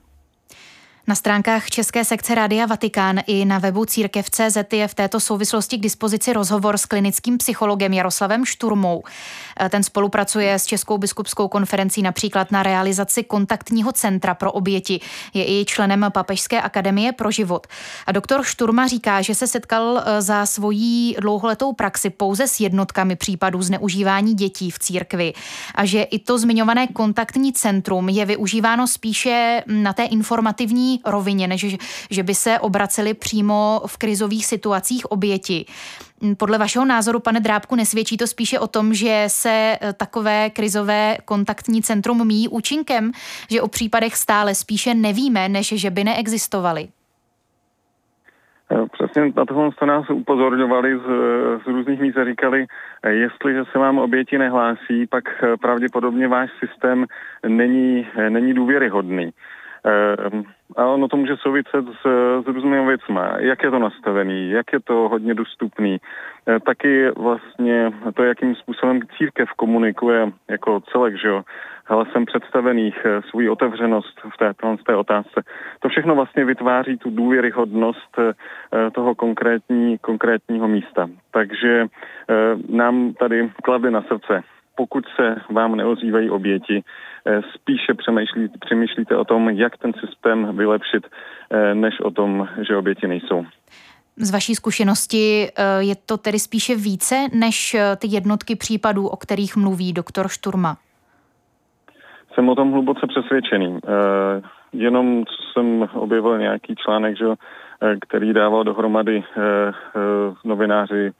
Na 1.06 1.14
stránkách 1.14 1.70
České 1.70 2.04
sekce 2.04 2.34
Rádia 2.34 2.66
Vatikán 2.66 3.20
i 3.26 3.44
na 3.44 3.58
webu 3.58 3.84
církev.cz 3.84 4.56
je 4.72 4.88
v 4.88 4.94
této 4.94 5.20
souvislosti 5.20 5.78
k 5.78 5.80
dispozici 5.80 6.32
rozhovor 6.32 6.78
s 6.78 6.86
klinickým 6.86 7.38
psychologem 7.38 7.92
Jaroslavem 7.92 8.44
Šturmou. 8.44 9.02
E, 9.60 9.68
ten 9.68 9.82
spolupracuje 9.82 10.54
s 10.54 10.66
Českou 10.66 10.98
biskupskou 10.98 11.48
konferencí 11.48 12.02
například 12.02 12.50
na 12.50 12.62
realizaci 12.62 13.24
kontaktního 13.24 13.92
centra 13.92 14.34
pro 14.34 14.52
oběti. 14.52 15.00
Je 15.34 15.60
i 15.60 15.64
členem 15.64 16.06
Papežské 16.12 16.60
akademie 16.60 17.12
pro 17.12 17.30
život. 17.30 17.66
A 18.06 18.12
doktor 18.12 18.42
Šturma 18.44 18.86
říká, 18.86 19.22
že 19.22 19.34
se 19.34 19.46
setkal 19.46 20.02
e, 20.04 20.22
za 20.22 20.46
svojí 20.46 21.16
dlouholetou 21.20 21.72
praxi 21.72 22.10
pouze 22.10 22.48
s 22.48 22.60
jednotkami 22.60 23.16
případů 23.16 23.62
zneužívání 23.62 24.34
dětí 24.34 24.70
v 24.70 24.78
církvi 24.78 25.32
a 25.74 25.84
že 25.84 26.02
i 26.02 26.18
to 26.18 26.38
zmiňované 26.38 26.86
kontaktní 26.86 27.52
centrum 27.52 28.08
je 28.08 28.26
využíváno 28.26 28.86
spíše 28.86 29.62
na 29.66 29.92
té 29.92 30.04
informativní 30.04 30.93
rovině, 31.06 31.48
než 31.48 31.76
že 32.10 32.22
by 32.22 32.34
se 32.34 32.58
obraceli 32.58 33.14
přímo 33.14 33.80
v 33.86 33.96
krizových 33.96 34.46
situacích 34.46 35.12
oběti. 35.12 35.64
Podle 36.38 36.58
vašeho 36.58 36.84
názoru, 36.84 37.20
pane 37.20 37.40
Drábku, 37.40 37.76
nesvědčí 37.76 38.16
to 38.16 38.26
spíše 38.26 38.58
o 38.58 38.66
tom, 38.66 38.94
že 38.94 39.24
se 39.26 39.78
e, 39.80 39.92
takové 39.92 40.50
krizové 40.50 41.16
kontaktní 41.24 41.82
centrum 41.82 42.26
míjí 42.26 42.48
účinkem, 42.48 43.10
že 43.50 43.62
o 43.62 43.68
případech 43.68 44.16
stále 44.16 44.54
spíše 44.54 44.94
nevíme, 44.94 45.48
než 45.48 45.74
že 45.76 45.90
by 45.90 46.04
neexistovaly? 46.04 46.88
Přesně 48.92 49.32
na 49.36 49.44
tohle 49.44 49.72
jste 49.72 49.86
nás 49.86 50.10
upozorňovali 50.10 50.98
z, 50.98 51.02
z 51.64 51.66
různých 51.66 52.00
míst 52.00 52.16
a 52.16 52.24
říkali, 52.24 52.66
jestliže 53.08 53.64
se 53.72 53.78
vám 53.78 53.98
oběti 53.98 54.38
nehlásí, 54.38 55.06
pak 55.06 55.24
pravděpodobně 55.60 56.28
váš 56.28 56.50
systém 56.60 57.06
není, 57.48 58.06
není 58.28 58.54
důvěryhodný. 58.54 59.30
A 60.76 60.86
ono 60.86 61.08
to 61.08 61.16
může 61.16 61.36
souviset 61.36 61.84
s, 62.02 62.06
s 62.44 62.46
různými 62.46 62.86
věcmi. 62.86 63.20
Jak 63.38 63.62
je 63.62 63.70
to 63.70 63.78
nastavený, 63.78 64.50
jak 64.50 64.72
je 64.72 64.80
to 64.80 64.94
hodně 64.94 65.34
dostupný. 65.34 65.98
Taky 66.66 67.10
vlastně 67.10 67.92
to, 68.14 68.22
jakým 68.22 68.54
způsobem 68.54 69.00
církev 69.18 69.48
komunikuje 69.56 70.32
jako 70.50 70.80
celek, 70.80 71.20
že 71.20 71.28
jo, 71.28 71.42
hlasem 71.84 72.24
představených, 72.24 73.06
svoji 73.30 73.48
otevřenost 73.48 74.20
v 74.34 74.36
té, 74.36 74.52
v 74.80 74.84
té 74.84 74.96
otázce. 74.96 75.42
To 75.80 75.88
všechno 75.88 76.14
vlastně 76.14 76.44
vytváří 76.44 76.96
tu 76.98 77.10
důvěryhodnost 77.10 78.18
toho 78.92 79.14
konkrétní, 79.14 79.98
konkrétního 79.98 80.68
místa. 80.68 81.08
Takže 81.30 81.86
nám 82.68 83.12
tady 83.12 83.50
kladli 83.62 83.90
na 83.90 84.02
srdce 84.02 84.42
pokud 84.76 85.04
se 85.16 85.36
vám 85.50 85.76
neozývají 85.76 86.30
oběti, 86.30 86.82
eh, 86.82 87.13
spíše 87.54 87.94
přemýšlí, 87.94 88.48
přemýšlíte 88.60 89.16
o 89.16 89.24
tom, 89.24 89.50
jak 89.50 89.78
ten 89.78 89.92
systém 89.92 90.56
vylepšit, 90.56 91.06
eh, 91.50 91.74
než 91.74 92.00
o 92.00 92.10
tom, 92.10 92.48
že 92.68 92.76
oběti 92.76 93.06
nejsou. 93.06 93.46
Z 94.16 94.30
vaší 94.30 94.54
zkušenosti 94.54 95.48
eh, 95.48 95.82
je 95.82 95.94
to 96.06 96.16
tedy 96.16 96.38
spíše 96.38 96.74
více 96.74 97.14
než 97.34 97.76
ty 97.96 98.06
jednotky 98.10 98.56
případů, 98.56 99.08
o 99.08 99.16
kterých 99.16 99.56
mluví 99.56 99.92
doktor 99.92 100.28
Šturma? 100.28 100.76
Jsem 102.34 102.48
o 102.48 102.54
tom 102.54 102.72
hluboce 102.72 103.06
přesvědčený. 103.06 103.78
Jenom 104.72 105.24
jsem 105.52 105.88
objevil 105.94 106.38
nějaký 106.38 106.74
článek, 106.76 107.18
že, 107.18 107.24
který 108.00 108.32
dával 108.32 108.64
dohromady 108.64 109.24
novináři 110.44 111.12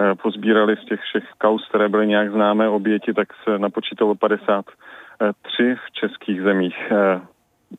Eh, 0.00 0.14
pozbírali 0.14 0.76
z 0.76 0.84
těch 0.84 1.00
všech 1.00 1.24
kaus, 1.38 1.68
které 1.68 1.88
byly 1.88 2.06
nějak 2.06 2.32
známé 2.32 2.68
oběti, 2.68 3.14
tak 3.14 3.28
se 3.44 3.58
napočítalo 3.58 4.14
53 5.18 5.74
v 5.86 5.92
českých 5.92 6.42
zemích. 6.42 6.76
Eh, 6.90 7.20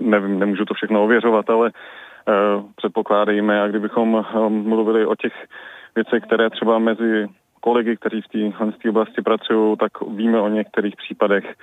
nevím, 0.01 0.39
nemůžu 0.39 0.65
to 0.65 0.73
všechno 0.73 1.03
ověřovat, 1.03 1.49
ale 1.49 1.71
eh, 1.71 2.33
předpokládejme, 2.75 3.61
a 3.61 3.67
kdybychom 3.67 4.25
mluvili 4.49 5.05
o 5.05 5.15
těch 5.15 5.33
věcech, 5.95 6.23
které 6.23 6.49
třeba 6.49 6.79
mezi 6.79 7.27
kolegy, 7.61 7.97
kteří 7.97 8.21
v 8.21 8.27
té 8.83 8.89
oblasti 8.89 9.21
pracují, 9.21 9.77
tak 9.77 9.91
víme 10.01 10.41
o 10.41 10.49
některých 10.49 10.95
případech. 10.95 11.55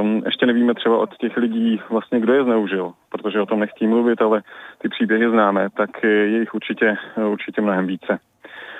Um, 0.00 0.22
ještě 0.24 0.46
nevíme 0.46 0.74
třeba 0.74 0.98
od 0.98 1.16
těch 1.16 1.36
lidí 1.36 1.80
vlastně, 1.90 2.20
kdo 2.20 2.32
je 2.34 2.44
zneužil, 2.44 2.92
protože 3.08 3.40
o 3.40 3.46
tom 3.46 3.60
nechtí 3.60 3.86
mluvit, 3.86 4.22
ale 4.22 4.42
ty 4.78 4.88
příběhy 4.88 5.30
známe, 5.30 5.68
tak 5.76 6.02
je 6.02 6.26
jich 6.26 6.54
určitě, 6.54 6.96
určitě 7.26 7.60
mnohem 7.60 7.86
více. 7.86 8.18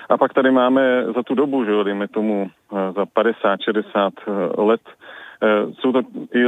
A 0.08 0.16
pak 0.16 0.34
tady 0.34 0.50
máme 0.50 1.04
za 1.14 1.22
tu 1.22 1.34
dobu, 1.34 1.64
že 1.64 1.84
dejme 1.84 2.08
tomu 2.08 2.50
eh, 2.50 2.92
za 2.92 3.04
50-60 3.04 4.10
eh, 4.28 4.62
let, 4.62 4.80
eh, 4.88 4.92
jsou 5.80 5.92
to 5.92 6.02
i, 6.34 6.44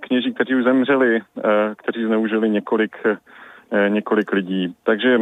kněží, 0.00 0.34
kteří 0.34 0.54
už 0.54 0.64
zemřeli, 0.64 1.20
kteří 1.76 2.04
zneužili 2.04 2.50
několik, 2.50 2.96
několik 3.88 4.32
lidí. 4.32 4.74
Takže 4.84 5.18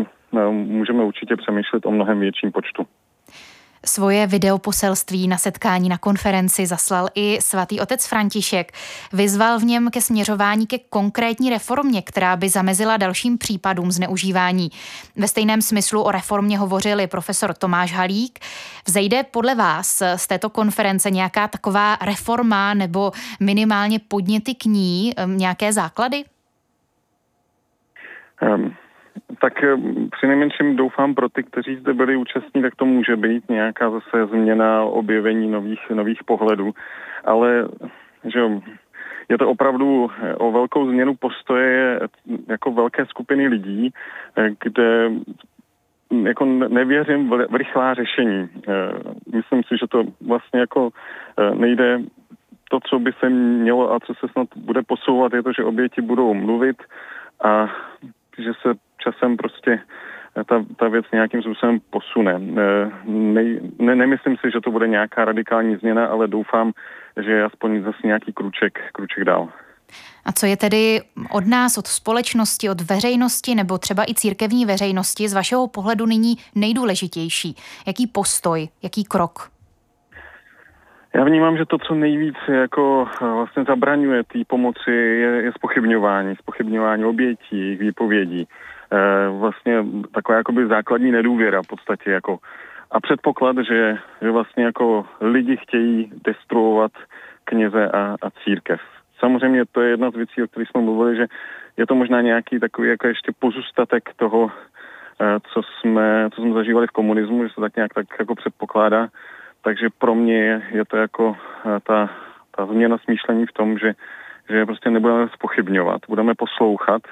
můžeme 0.51 1.05
určitě 1.05 1.37
přemýšlet 1.37 1.87
o 1.87 1.91
mnohem 1.91 2.21
větším 2.21 2.53
počtu. 2.53 2.87
Svoje 3.87 4.27
videoposelství 4.27 5.29
na 5.29 5.37
setkání 5.37 5.89
na 5.89 5.99
konferenci 5.99 6.67
zaslal 6.67 7.09
i 7.15 7.39
svatý 7.41 7.81
otec 7.81 8.07
František. 8.07 8.73
Vyzval 9.13 9.59
v 9.59 9.65
něm 9.65 9.91
ke 9.91 10.01
směřování 10.01 10.67
ke 10.67 10.79
konkrétní 10.79 11.51
reformě, 11.51 12.03
která 12.03 12.37
by 12.37 12.49
zamezila 12.49 12.97
dalším 12.97 13.39
případům 13.39 13.93
zneužívání. 13.93 14.71
Ve 15.17 15.29
stejném 15.29 15.63
smyslu 15.63 16.03
o 16.03 16.11
reformě 16.11 16.59
hovořili 16.59 17.07
profesor 17.07 17.55
Tomáš 17.55 17.93
Halík. 17.93 18.39
Vzejde 18.87 19.23
podle 19.23 19.55
vás 19.55 20.03
z 20.17 20.27
této 20.27 20.51
konference 20.51 21.11
nějaká 21.11 21.49
taková 21.49 21.97
reforma 21.97 22.75
nebo 22.75 23.13
minimálně 23.41 23.99
podněty 23.99 24.55
k 24.55 24.65
ní, 24.65 25.13
nějaké 25.27 25.73
základy? 25.73 26.25
Um. 28.43 28.80
Tak 29.41 29.65
eh, 29.65 29.77
při 30.11 30.27
nejmenším 30.27 30.77
doufám 30.77 31.15
pro 31.15 31.29
ty, 31.29 31.43
kteří 31.43 31.77
zde 31.77 31.95
byli 31.95 32.17
účastní, 32.17 32.63
tak 32.63 32.75
to 32.75 32.85
může 32.85 33.17
být 33.17 33.49
nějaká 33.49 33.91
zase 33.91 34.27
změna, 34.27 34.83
objevení 34.83 35.51
nových, 35.51 35.91
nových 35.91 36.25
pohledů. 36.25 36.73
Ale 37.25 37.69
že 38.25 38.41
je 39.29 39.39
to 39.39 39.49
opravdu 39.49 40.11
eh, 40.11 40.35
o 40.35 40.53
velkou 40.53 40.87
změnu 40.87 41.15
postoje 41.15 42.01
eh, 42.03 42.09
jako 42.49 42.73
velké 42.73 43.07
skupiny 43.07 43.49
lidí, 43.49 43.91
kde 44.65 45.11
hm, 46.13 46.27
jako 46.27 46.45
nevěřím 46.45 47.31
v 47.31 47.55
rychlá 47.55 47.95
řešení. 47.95 48.49
Myslím 49.33 49.63
si, 49.63 49.77
že 49.81 49.87
to 49.87 50.05
vlastně 50.21 50.61
jako 50.61 50.91
nejde 51.55 52.01
to, 52.71 52.79
co 52.81 52.99
by 52.99 53.13
se 53.13 53.29
mělo 53.31 53.95
a 53.95 54.01
co 54.01 54.15
se 54.15 54.29
snad 54.33 54.49
bude 54.57 54.83
posouvat, 54.83 55.33
je 55.33 55.43
to, 55.43 55.53
že 55.53 55.65
oběti 55.65 56.03
budou 56.03 56.35
mluvit 56.35 56.77
a 57.45 57.67
že 58.39 58.53
se 58.63 58.75
časem 59.01 59.37
prostě 59.37 59.81
ta, 60.47 60.65
ta 60.77 60.89
věc 60.89 61.05
nějakým 61.13 61.43
způsobem 61.43 61.81
posune. 61.91 62.39
Ne, 62.39 63.43
ne, 63.79 63.95
nemyslím 63.95 64.37
si, 64.37 64.51
že 64.51 64.61
to 64.61 64.71
bude 64.71 64.89
nějaká 64.89 65.25
radikální 65.25 65.77
změna, 65.77 66.07
ale 66.07 66.29
doufám, 66.29 66.73
že 67.25 67.31
je 67.31 67.45
aspoň 67.45 67.83
zase 67.83 67.99
nějaký 68.05 68.33
kruček, 68.33 68.79
kruček 68.93 69.25
dál. 69.25 69.49
A 70.25 70.33
co 70.33 70.47
je 70.47 70.57
tedy 70.57 71.01
od 71.31 71.47
nás, 71.47 71.79
od 71.79 71.87
společnosti, 71.87 72.71
od 72.71 72.81
veřejnosti 72.81 73.55
nebo 73.55 73.79
třeba 73.79 74.05
i 74.05 74.15
církevní 74.15 74.67
veřejnosti 74.67 75.29
z 75.29 75.35
vašeho 75.35 75.69
pohledu 75.69 76.07
nyní 76.07 76.35
nejdůležitější? 76.55 77.57
Jaký 77.87 78.07
postoj, 78.07 78.69
jaký 78.83 79.05
krok? 79.05 79.51
Já 81.15 81.25
vnímám, 81.25 81.57
že 81.57 81.67
to, 81.67 81.79
co 81.79 81.95
nejvíc 81.95 82.37
jako 82.49 83.09
eh, 83.23 83.25
vlastně 83.25 83.65
zabraňuje 83.65 84.23
té 84.25 84.39
pomoci, 84.47 84.91
je, 84.91 85.43
je 85.43 85.53
spochybňování, 85.53 86.37
spochybňování 86.37 87.05
obětí, 87.05 87.59
jejich 87.59 87.81
výpovědí. 87.81 88.49
E, 88.93 89.29
vlastně 89.39 89.85
taková 90.15 90.39
jakoby 90.39 90.67
základní 90.67 91.13
nedůvěra 91.13 91.63
v 91.63 91.67
podstatě 91.67 92.11
jako 92.11 92.39
a 92.91 93.01
předpoklad, 93.01 93.57
že, 93.69 93.99
že 94.23 94.31
vlastně 94.31 94.65
jako 94.65 95.07
lidi 95.21 95.57
chtějí 95.57 96.13
destruovat 96.25 96.93
kněze 97.45 97.89
a, 97.89 98.17
a 98.23 98.31
církev. 98.45 98.81
Samozřejmě 99.19 99.65
to 99.73 99.81
je 99.81 99.91
jedna 99.91 100.11
z 100.11 100.15
věcí, 100.15 100.43
o 100.43 100.47
kterých 100.47 100.69
jsme 100.69 100.81
mluvili, 100.81 101.17
že 101.17 101.27
je 101.77 101.87
to 101.87 101.95
možná 101.95 102.21
nějaký 102.21 102.61
takový 102.61 102.89
jako 102.89 103.07
ještě 103.07 103.33
pozůstatek 103.39 104.11
toho, 104.17 104.51
eh, 105.21 105.39
co 105.53 105.63
jsme, 105.63 106.29
co 106.35 106.43
jsme 106.43 106.53
zažívali 106.53 106.87
v 106.87 106.91
komunismu, 106.91 107.45
že 107.45 107.55
se 107.55 107.61
tak 107.61 107.77
nějak 107.77 107.95
tak 107.95 108.07
jako 108.19 108.35
předpokládá, 108.35 109.09
takže 109.63 109.89
pro 109.99 110.15
mě 110.15 110.45
je, 110.45 110.63
je 110.73 110.85
to 110.85 110.97
jako 110.97 111.37
eh, 111.67 111.81
ta, 111.83 112.11
ta 112.57 112.67
změna 112.67 112.99
smýšlení 112.99 113.47
v 113.47 113.53
tom, 113.53 113.79
že, 113.79 113.95
že 114.51 114.67
prostě 114.67 114.91
nebudeme 114.91 115.29
spochybňovat, 115.29 116.01
budeme 116.09 116.35
poslouchat 116.35 117.03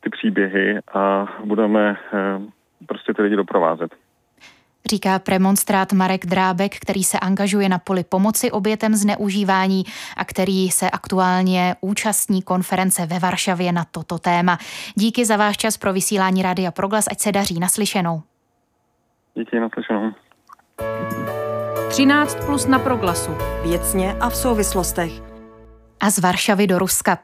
ty 0.00 0.10
příběhy 0.10 0.78
a 0.94 1.26
budeme 1.44 1.90
uh, 1.90 2.42
prostě 2.86 3.14
ty 3.14 3.22
lidi 3.22 3.36
doprovázet. 3.36 3.90
Říká 4.90 5.18
premonstrát 5.18 5.92
Marek 5.92 6.26
Drábek, 6.26 6.76
který 6.80 7.04
se 7.04 7.18
angažuje 7.18 7.68
na 7.68 7.78
poli 7.78 8.04
pomoci 8.04 8.50
obětem 8.50 8.94
zneužívání 8.94 9.84
a 10.16 10.24
který 10.24 10.70
se 10.70 10.90
aktuálně 10.90 11.74
účastní 11.80 12.42
konference 12.42 13.06
ve 13.06 13.18
Varšavě 13.18 13.72
na 13.72 13.84
toto 13.90 14.18
téma. 14.18 14.58
Díky 14.94 15.24
za 15.24 15.36
váš 15.36 15.56
čas 15.56 15.76
pro 15.76 15.92
vysílání 15.92 16.42
Rádia 16.42 16.70
Proglas, 16.70 17.04
ať 17.10 17.20
se 17.20 17.32
daří 17.32 17.60
naslyšenou. 17.60 18.22
Díky 19.34 19.60
naslyšenou. 19.60 20.12
13 21.88 22.44
plus 22.46 22.66
na 22.66 22.78
proglasu. 22.78 23.30
Věcně 23.62 24.14
a 24.20 24.28
v 24.28 24.36
souvislostech. 24.36 25.12
A 26.00 26.10
z 26.10 26.18
Varšavy 26.18 26.66
do 26.66 26.78
Ruska. 26.78 27.18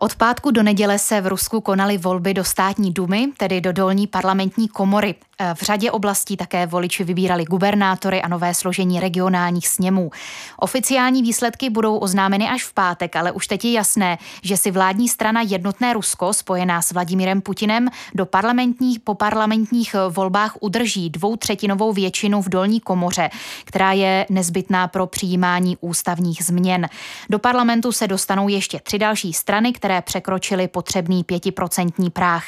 Od 0.00 0.14
pátku 0.14 0.50
do 0.50 0.62
neděle 0.62 0.98
se 0.98 1.20
v 1.20 1.26
Rusku 1.26 1.60
konaly 1.60 1.98
volby 1.98 2.34
do 2.34 2.44
státní 2.44 2.92
dumy, 2.92 3.28
tedy 3.36 3.60
do 3.60 3.72
dolní 3.72 4.06
parlamentní 4.06 4.68
komory. 4.68 5.14
E, 5.38 5.54
v 5.54 5.62
řadě 5.62 5.90
oblastí 5.90 6.36
také 6.36 6.66
voliči 6.66 7.04
vybírali 7.04 7.44
gubernátory 7.44 8.22
a 8.22 8.28
nové 8.28 8.54
složení 8.54 9.00
regionálních 9.00 9.68
sněmů. 9.68 10.10
Oficiální 10.58 11.22
výsledky 11.22 11.70
budou 11.70 11.96
oznámeny 11.96 12.48
až 12.48 12.64
v 12.64 12.72
pátek, 12.72 13.16
ale 13.16 13.32
už 13.32 13.46
teď 13.46 13.64
je 13.64 13.72
jasné, 13.72 14.18
že 14.42 14.56
si 14.56 14.70
vládní 14.70 15.08
strana 15.08 15.42
Jednotné 15.42 15.92
Rusko, 15.92 16.32
spojená 16.32 16.82
s 16.82 16.92
Vladimírem 16.92 17.40
Putinem, 17.40 17.88
do 18.14 18.26
parlamentních 18.26 19.00
po 19.00 19.14
parlamentních 19.14 19.96
volbách 20.08 20.56
udrží 20.60 21.10
dvoutřetinovou 21.10 21.92
většinu 21.92 22.42
v 22.42 22.48
dolní 22.48 22.80
komoře, 22.80 23.30
která 23.64 23.92
je 23.92 24.26
nezbytná 24.30 24.88
pro 24.88 25.06
přijímání 25.06 25.76
ústavních 25.80 26.44
změn. 26.44 26.88
Do 27.30 27.38
parlamentu 27.38 27.92
se 27.92 28.06
dostanou 28.06 28.48
ještě 28.48 28.80
tři 28.80 28.98
další 28.98 29.32
strany, 29.32 29.72
které 29.72 29.87
překročily 30.02 30.68
potřebný 30.68 31.24
pětiprocentní 31.24 32.10
práh. 32.10 32.44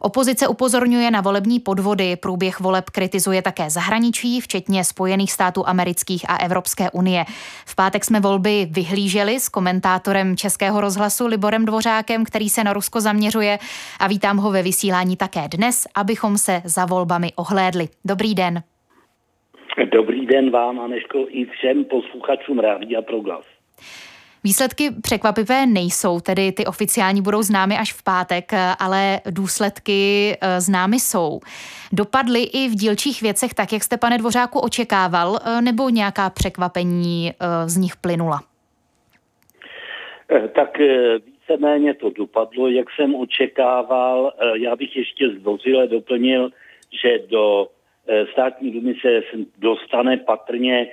Opozice 0.00 0.48
upozorňuje 0.48 1.10
na 1.10 1.20
volební 1.20 1.60
podvody, 1.60 2.16
průběh 2.16 2.60
voleb 2.60 2.90
kritizuje 2.90 3.42
také 3.42 3.70
zahraničí, 3.70 4.40
včetně 4.40 4.84
Spojených 4.84 5.32
států 5.32 5.68
amerických 5.68 6.30
a 6.30 6.36
Evropské 6.36 6.90
unie. 6.90 7.24
V 7.66 7.76
pátek 7.76 8.04
jsme 8.04 8.20
volby 8.20 8.68
vyhlíželi 8.70 9.40
s 9.40 9.48
komentátorem 9.48 10.36
Českého 10.36 10.80
rozhlasu 10.80 11.26
Liborem 11.26 11.64
Dvořákem, 11.64 12.24
který 12.24 12.48
se 12.48 12.64
na 12.64 12.72
Rusko 12.72 13.00
zaměřuje 13.00 13.58
a 14.00 14.08
vítám 14.08 14.36
ho 14.36 14.50
ve 14.50 14.62
vysílání 14.62 15.16
také 15.16 15.48
dnes, 15.48 15.86
abychom 15.94 16.38
se 16.38 16.62
za 16.64 16.86
volbami 16.86 17.32
ohlédli. 17.36 17.88
Dobrý 18.04 18.34
den. 18.34 18.62
Dobrý 19.92 20.26
den 20.26 20.50
vám, 20.50 20.80
Aneško, 20.80 21.18
i 21.28 21.44
všem 21.44 21.84
posluchačům 21.84 22.58
Rádia 22.58 23.02
Proglas. 23.02 23.44
Výsledky 24.44 24.90
překvapivé 25.02 25.66
nejsou, 25.66 26.20
tedy 26.20 26.52
ty 26.52 26.66
oficiální 26.66 27.22
budou 27.22 27.42
známy 27.42 27.74
až 27.78 27.92
v 27.92 28.04
pátek, 28.04 28.52
ale 28.78 29.20
důsledky 29.30 30.32
eh, 30.40 30.60
známy 30.60 30.96
jsou. 30.96 31.40
Dopadly 31.92 32.42
i 32.42 32.68
v 32.68 32.74
dílčích 32.74 33.22
věcech 33.22 33.54
tak, 33.54 33.72
jak 33.72 33.82
jste, 33.82 33.96
pane 33.96 34.18
Dvořáku, 34.18 34.58
očekával, 34.58 35.38
eh, 35.38 35.62
nebo 35.62 35.88
nějaká 35.88 36.30
překvapení 36.30 37.30
eh, 37.30 37.68
z 37.68 37.76
nich 37.76 37.96
plynula? 37.96 38.40
Tak 40.54 40.78
víceméně 41.26 41.94
to 41.94 42.10
dopadlo, 42.10 42.68
jak 42.68 42.86
jsem 42.96 43.14
očekával. 43.14 44.32
Já 44.54 44.76
bych 44.76 44.96
ještě 44.96 45.28
zdvořile 45.28 45.86
doplnil, 45.86 46.50
že 47.02 47.18
do 47.30 47.68
státní 48.32 48.70
dumy 48.70 48.94
se 49.00 49.22
dostane 49.58 50.16
patrně 50.16 50.86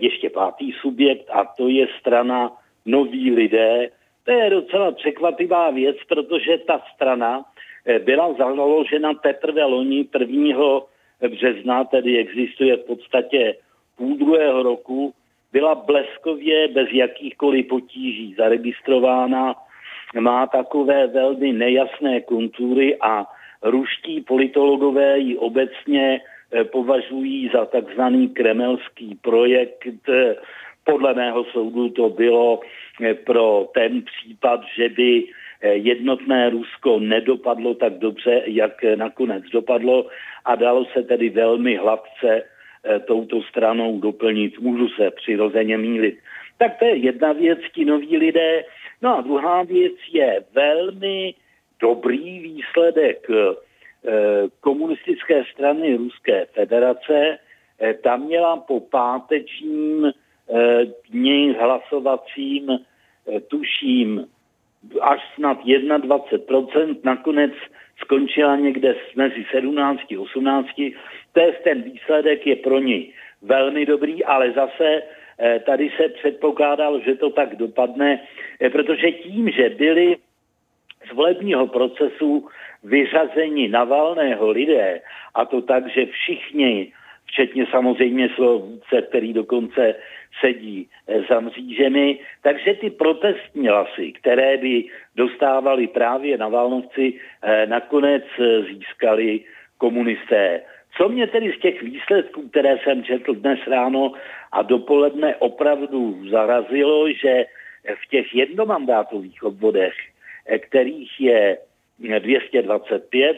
ještě 0.00 0.30
pátý 0.30 0.72
subjekt 0.72 1.30
a 1.32 1.44
to 1.44 1.68
je 1.68 1.86
strana 2.00 2.52
noví 2.86 3.30
lidé. 3.30 3.88
To 4.24 4.32
je 4.32 4.50
docela 4.50 4.92
překvapivá 4.92 5.70
věc, 5.70 5.96
protože 6.08 6.58
ta 6.58 6.82
strana 6.94 7.44
eh, 7.86 7.98
byla 7.98 8.32
založena 8.32 9.14
teprve 9.14 9.64
loni 9.64 10.08
1. 10.18 10.80
března, 11.28 11.84
tedy 11.84 12.18
existuje 12.18 12.76
v 12.76 12.86
podstatě 12.86 13.54
půl 13.96 14.16
druhého 14.16 14.62
roku, 14.62 15.14
byla 15.52 15.74
bleskově 15.74 16.68
bez 16.68 16.88
jakýchkoliv 16.92 17.66
potíží 17.66 18.34
zaregistrována, 18.38 19.54
má 20.20 20.46
takové 20.46 21.06
velmi 21.06 21.52
nejasné 21.52 22.20
kontury 22.20 22.96
a 23.00 23.26
ruští 23.62 24.20
politologové 24.20 25.18
ji 25.18 25.36
obecně 25.36 26.20
eh, 26.20 26.64
považují 26.64 27.50
za 27.54 27.64
takzvaný 27.64 28.28
kremelský 28.28 29.18
projekt 29.22 29.88
podle 30.86 31.14
mého 31.14 31.44
soudu 31.44 31.88
to 31.88 32.08
bylo 32.08 32.60
eh, 33.02 33.14
pro 33.14 33.68
ten 33.74 34.02
případ, 34.02 34.60
že 34.76 34.88
by 34.88 35.24
eh, 35.24 35.74
jednotné 35.74 36.50
Rusko 36.50 37.00
nedopadlo 37.00 37.74
tak 37.74 37.92
dobře, 37.98 38.42
jak 38.46 38.82
nakonec 38.94 39.44
dopadlo 39.52 40.06
a 40.44 40.54
dalo 40.54 40.84
se 40.84 41.02
tedy 41.02 41.28
velmi 41.28 41.76
hladce 41.76 42.42
eh, 42.42 42.98
touto 43.00 43.42
stranou 43.42 44.00
doplnit. 44.00 44.58
Můžu 44.58 44.88
se 44.88 45.10
přirozeně 45.10 45.78
mílit. 45.78 46.18
Tak 46.58 46.78
to 46.78 46.84
je 46.84 46.96
jedna 46.96 47.32
věc, 47.32 47.58
ti 47.74 47.84
noví 47.84 48.16
lidé. 48.16 48.64
No 49.02 49.18
a 49.18 49.20
druhá 49.20 49.62
věc 49.62 49.92
je 50.12 50.44
velmi 50.54 51.34
dobrý 51.80 52.40
výsledek 52.40 53.26
komunistické 54.60 55.44
strany 55.52 55.96
Ruské 55.96 56.46
federace. 56.54 57.38
Tam 58.02 58.24
měla 58.24 58.56
po 58.56 58.80
pátečním 58.80 60.12
dní 61.10 61.54
hlasovacím, 61.54 62.70
eh, 62.70 63.40
tuším, 63.40 64.26
až 65.00 65.20
snad 65.34 65.58
21%, 65.64 67.04
nakonec 67.04 67.52
skončila 67.98 68.56
někde 68.56 68.94
mezi 69.16 69.46
17 69.50 70.16
a 70.16 70.20
18. 70.20 70.94
To 71.32 71.40
je 71.40 71.52
ten 71.52 71.82
výsledek 71.82 72.46
je 72.46 72.56
pro 72.56 72.78
ní 72.78 73.12
velmi 73.42 73.86
dobrý, 73.86 74.24
ale 74.24 74.52
zase 74.52 75.02
eh, 75.38 75.60
tady 75.66 75.90
se 75.96 76.08
předpokládal, 76.08 77.00
že 77.00 77.14
to 77.14 77.30
tak 77.30 77.56
dopadne, 77.56 78.20
eh, 78.60 78.70
protože 78.70 79.12
tím, 79.12 79.50
že 79.50 79.70
byli 79.70 80.16
z 81.10 81.12
volebního 81.12 81.66
procesu 81.66 82.48
vyřazeni 82.84 83.68
Navalného 83.68 84.50
lidé, 84.50 85.00
a 85.34 85.44
to 85.44 85.62
tak, 85.62 85.88
že 85.88 86.06
všichni 86.06 86.92
včetně 87.26 87.66
samozřejmě 87.70 88.28
svého 88.28 88.58
vůdce, 88.58 89.02
který 89.02 89.32
dokonce 89.32 89.94
sedí 90.40 90.88
eh, 91.08 91.22
za 91.28 91.40
mřížemi. 91.40 92.18
Takže 92.42 92.74
ty 92.74 92.90
protestní 92.90 93.68
hlasy, 93.68 94.12
které 94.12 94.56
by 94.56 94.84
dostávali 95.16 95.86
právě 95.86 96.38
na 96.38 96.48
Válnovci, 96.48 97.14
eh, 97.42 97.66
nakonec 97.66 98.24
eh, 98.38 98.62
získali 98.62 99.40
komunisté. 99.78 100.62
Co 100.96 101.08
mě 101.08 101.26
tedy 101.26 101.52
z 101.52 101.60
těch 101.60 101.82
výsledků, 101.82 102.48
které 102.48 102.78
jsem 102.78 103.04
četl 103.04 103.34
dnes 103.34 103.58
ráno 103.66 104.12
a 104.52 104.62
dopoledne 104.62 105.36
opravdu 105.36 106.28
zarazilo, 106.30 107.12
že 107.12 107.44
v 108.02 108.08
těch 108.10 108.34
jednomandátových 108.34 109.42
obvodech, 109.42 109.94
kterých 110.58 111.20
je 111.20 111.58
225, 111.98 113.36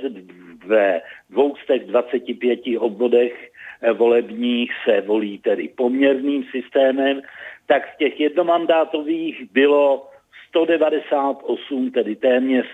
ve 0.66 1.00
225 1.30 2.60
obvodech 2.78 3.50
volebních 3.94 4.72
se 4.84 5.00
volí 5.00 5.38
tedy 5.38 5.68
poměrným 5.68 6.44
systémem, 6.50 7.22
tak 7.66 7.82
z 7.94 7.98
těch 7.98 8.20
jednomandátových 8.20 9.52
bylo 9.52 10.08
198, 10.48 11.90
tedy 11.90 12.16
téměř 12.16 12.66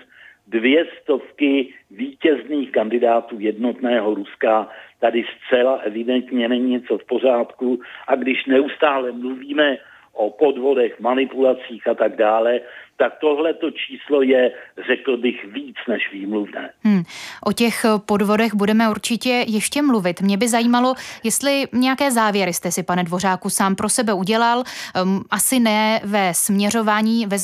dvě 0.47 0.85
stovky 1.01 1.73
vítězných 1.91 2.71
kandidátů 2.71 3.39
jednotného 3.39 4.13
Ruska. 4.13 4.69
Tady 4.99 5.25
zcela 5.37 5.75
evidentně 5.75 6.47
není 6.47 6.71
něco 6.71 6.97
v 6.97 7.05
pořádku 7.05 7.79
a 8.07 8.15
když 8.15 8.45
neustále 8.45 9.11
mluvíme 9.11 9.77
o 10.13 10.29
podvodech, 10.29 10.99
manipulacích 10.99 11.87
a 11.87 11.93
tak 11.93 12.15
dále, 12.15 12.59
tak 12.97 13.13
tohle 13.21 13.53
to 13.53 13.71
číslo 13.71 14.21
je, 14.21 14.51
řekl 14.87 15.17
bych, 15.17 15.45
víc 15.45 15.75
než 15.87 16.11
výmluvné. 16.11 16.69
Hmm. 16.83 17.03
O 17.45 17.51
těch 17.51 17.85
podvodech 18.05 18.55
budeme 18.55 18.89
určitě 18.89 19.43
ještě 19.47 19.81
mluvit. 19.81 20.21
Mě 20.21 20.37
by 20.37 20.47
zajímalo, 20.47 20.93
jestli 21.23 21.63
nějaké 21.73 22.11
závěry 22.11 22.53
jste 22.53 22.71
si, 22.71 22.83
pane 22.83 23.03
Dvořáku, 23.03 23.49
sám 23.49 23.75
pro 23.75 23.89
sebe 23.89 24.13
udělal. 24.13 24.63
Um, 25.03 25.23
asi 25.31 25.59
ne 25.59 25.99
ve 26.03 26.33
směřování, 26.33 27.25
ve, 27.25 27.37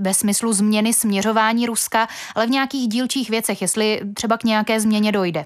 ve 0.00 0.14
smyslu 0.14 0.52
změny 0.52 0.92
směřování 0.92 1.66
Ruska, 1.66 2.06
ale 2.36 2.46
v 2.46 2.50
nějakých 2.50 2.88
dílčích 2.88 3.30
věcech, 3.30 3.62
jestli 3.62 4.00
třeba 4.14 4.36
k 4.38 4.44
nějaké 4.44 4.80
změně 4.80 5.12
dojde. 5.12 5.44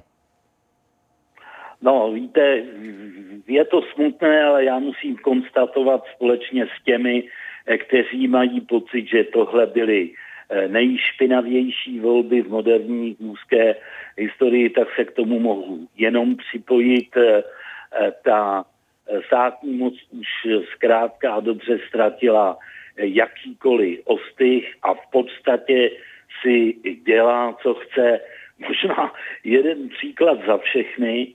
No, 1.83 2.13
víte, 2.13 2.63
je 3.47 3.65
to 3.65 3.83
smutné, 3.95 4.43
ale 4.43 4.65
já 4.65 4.79
musím 4.79 5.17
konstatovat 5.17 6.05
společně 6.15 6.67
s 6.67 6.85
těmi, 6.85 7.19
eh, 7.19 7.50
kteří 7.79 8.29
mají 8.29 8.61
pocit, 8.61 9.07
že 9.07 9.25
tohle 9.25 9.67
byly 9.67 10.11
eh, 10.51 10.69
nejšpinavější 10.69 12.01
volby 12.01 12.43
v 12.43 12.49
moderní 12.49 13.17
úzké 13.17 13.77
historii, 14.19 14.71
tak 14.71 14.89
se 14.97 15.05
k 15.05 15.13
tomu 15.13 15.41
mohu 15.41 15.89
jenom 15.97 16.37
připojit. 16.37 17.17
Eh, 17.17 17.43
ta 18.25 18.65
státní 19.27 19.77
moc 19.77 19.95
už 20.11 20.27
zkrátka 20.75 21.33
a 21.35 21.41
dobře 21.41 21.79
ztratila 21.89 22.59
jakýkoliv 22.97 24.01
ostych 24.05 24.75
a 24.83 24.95
v 24.95 25.11
podstatě 25.13 25.91
si 26.43 26.75
dělá, 27.07 27.57
co 27.63 27.75
chce. 27.75 28.21
Možná 28.69 29.13
jeden 29.45 29.89
příklad 29.89 30.39
za 30.47 30.59
všechny. 30.59 31.35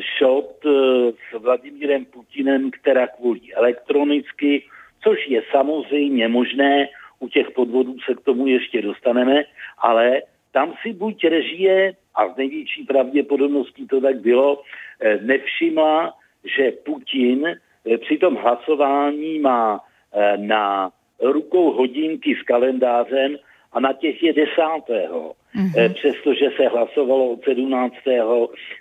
Šot 0.00 0.66
eh, 0.66 1.12
s 1.12 1.42
Vladimírem 1.42 2.04
Putinem, 2.04 2.70
která 2.70 3.06
kvůli 3.06 3.40
elektronicky, 3.54 4.62
což 5.02 5.28
je 5.28 5.42
samozřejmě 5.50 6.28
možné, 6.28 6.88
u 7.18 7.28
těch 7.28 7.50
podvodů 7.50 7.96
se 8.06 8.14
k 8.14 8.20
tomu 8.20 8.46
ještě 8.46 8.82
dostaneme, 8.82 9.44
ale 9.78 10.22
tam 10.52 10.74
si 10.82 10.92
buď 10.92 11.24
režie, 11.24 11.92
a 12.14 12.28
z 12.28 12.36
největší 12.36 12.84
pravděpodobností 12.84 13.86
to 13.86 14.00
tak 14.00 14.20
bylo, 14.20 14.62
eh, 15.00 15.18
nevšimla, 15.22 16.14
že 16.44 16.72
Putin 16.84 17.46
eh, 17.46 17.98
při 17.98 18.18
tom 18.18 18.36
hlasování 18.36 19.38
má 19.38 19.80
na 20.36 20.92
rukou 21.20 21.72
hodinky 21.72 22.36
s 22.36 22.42
kalendářem 22.42 23.36
a 23.72 23.80
na 23.80 23.92
těch 23.92 24.22
je 24.22 24.32
desátého 24.32 25.32
mm-hmm. 25.56 25.94
přestože 25.94 26.50
se 26.56 26.68
hlasovalo 26.68 27.30
od 27.30 27.44
17. 27.44 27.94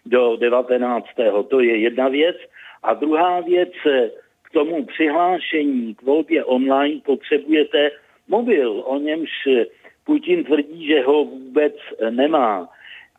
do 0.06 0.36
19. 0.36 1.06
To 1.50 1.60
je 1.60 1.78
jedna 1.78 2.08
věc. 2.08 2.38
A 2.84 2.94
druhá 2.94 3.40
věc, 3.42 3.74
eh, 3.86 4.10
k 4.42 4.50
tomu 4.54 4.86
přihlášení 4.86 5.96
k 5.96 6.02
volbě 6.02 6.44
online 6.44 7.02
potřebujete 7.06 7.92
mobil, 8.28 8.84
o 8.86 9.00
němž 9.00 9.30
eh, 9.48 9.66
Putin 10.06 10.44
tvrdí, 10.44 10.88
že 10.88 11.02
ho 11.02 11.24
vůbec 11.26 11.76
nemá. 12.10 12.70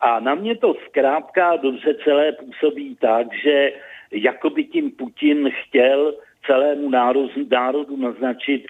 A 0.01 0.19
na 0.19 0.35
mě 0.35 0.55
to 0.55 0.75
zkrátka 0.87 1.55
dobře 1.55 1.95
celé 2.03 2.31
působí 2.31 2.95
tak, 2.95 3.27
že 3.43 3.73
jako 4.11 4.49
by 4.49 4.63
tím 4.63 4.91
Putin 4.91 5.51
chtěl 5.63 6.13
celému 6.45 6.89
národu, 6.89 7.29
národu 7.51 7.97
naznačit, 7.97 8.67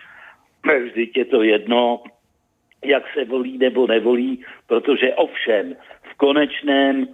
vždyť 0.86 1.18
je 1.18 1.26
to 1.26 1.44
jedno, 1.44 2.04
jak 2.84 3.04
se 3.14 3.26
volí 3.26 3.58
nebo 3.58 3.88
nevolí, 3.88 4.46
protože 4.68 5.14
ovšem 5.14 5.76
v 6.12 6.18
konečném, 6.18 7.08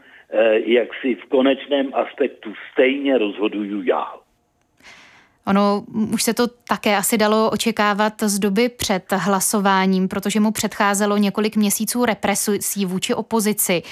jak 0.66 0.90
si 1.02 1.16
v 1.16 1.26
konečném 1.26 1.92
aspektu 1.94 2.54
stejně 2.72 3.18
rozhoduju 3.18 3.84
já. 3.84 4.14
Ono 5.50 5.84
už 6.14 6.24
se 6.24 6.34
to 6.34 6.48
také 6.48 6.98
asi 6.98 7.18
dalo 7.18 7.50
očekávat 7.50 8.14
z 8.26 8.40
doby 8.40 8.70
před 8.70 9.04
hlasováním, 9.12 10.08
protože 10.08 10.40
mu 10.40 10.52
předcházelo 10.52 11.18
několik 11.18 11.56
měsíců 11.56 12.06
represí 12.06 12.86
vůči 12.86 13.14
opozici. 13.14 13.84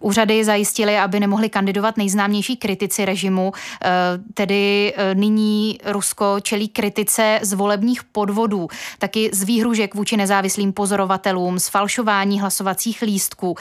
Úřady 0.00 0.44
zajistily, 0.44 0.98
aby 0.98 1.20
nemohli 1.20 1.48
kandidovat 1.48 1.96
nejznámější 1.96 2.56
kritici 2.56 3.04
režimu, 3.04 3.52
eh, 3.84 3.88
tedy 4.34 4.94
eh, 4.96 5.14
nyní 5.14 5.78
Rusko 5.84 6.36
čelí 6.42 6.68
kritice 6.68 7.40
z 7.42 7.52
volebních 7.52 8.04
podvodů, 8.04 8.68
taky 8.98 9.30
z 9.32 9.42
výhružek 9.42 9.94
vůči 9.94 10.16
nezávislým 10.16 10.72
pozorovatelům, 10.72 11.58
z 11.58 11.68
falšování 11.68 12.40
hlasovacích 12.40 13.02
lístků. 13.02 13.56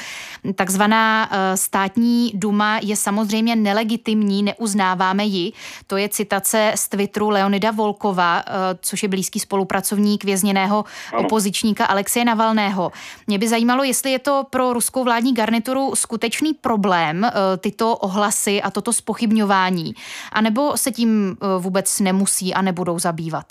Takzvaná 0.55 1.29
eh, 1.31 1.57
státní 1.57 2.31
duma 2.35 2.79
je 2.83 2.95
samozřejmě 2.95 3.55
nelegitimní, 3.55 4.43
neuznáváme 4.43 5.25
ji. 5.25 5.51
To 5.87 5.97
je 5.97 6.09
citace 6.09 6.71
z 6.75 6.89
Twitteru 6.89 7.29
Leonida 7.43 7.71
Volkova, 7.71 8.41
což 8.81 9.03
je 9.03 9.09
blízký 9.09 9.39
spolupracovník 9.39 10.23
vězněného 10.23 10.83
ano. 11.13 11.25
opozičníka 11.25 11.85
Alexeje 11.85 12.25
Navalného. 12.25 12.91
Mě 13.27 13.39
by 13.39 13.47
zajímalo, 13.47 13.83
jestli 13.83 14.11
je 14.11 14.19
to 14.19 14.43
pro 14.49 14.73
ruskou 14.73 15.03
vládní 15.03 15.33
garnituru 15.33 15.95
skutečný 15.95 16.53
problém, 16.53 17.23
eh, 17.23 17.31
tyto 17.57 17.97
ohlasy 17.97 18.61
a 18.61 18.71
toto 18.71 18.93
spochybňování, 18.93 19.93
anebo 20.33 20.77
se 20.77 20.91
tím 20.91 21.35
eh, 21.35 21.45
vůbec 21.59 21.99
nemusí 21.99 22.53
a 22.53 22.61
nebudou 22.61 22.99
zabývat? 22.99 23.45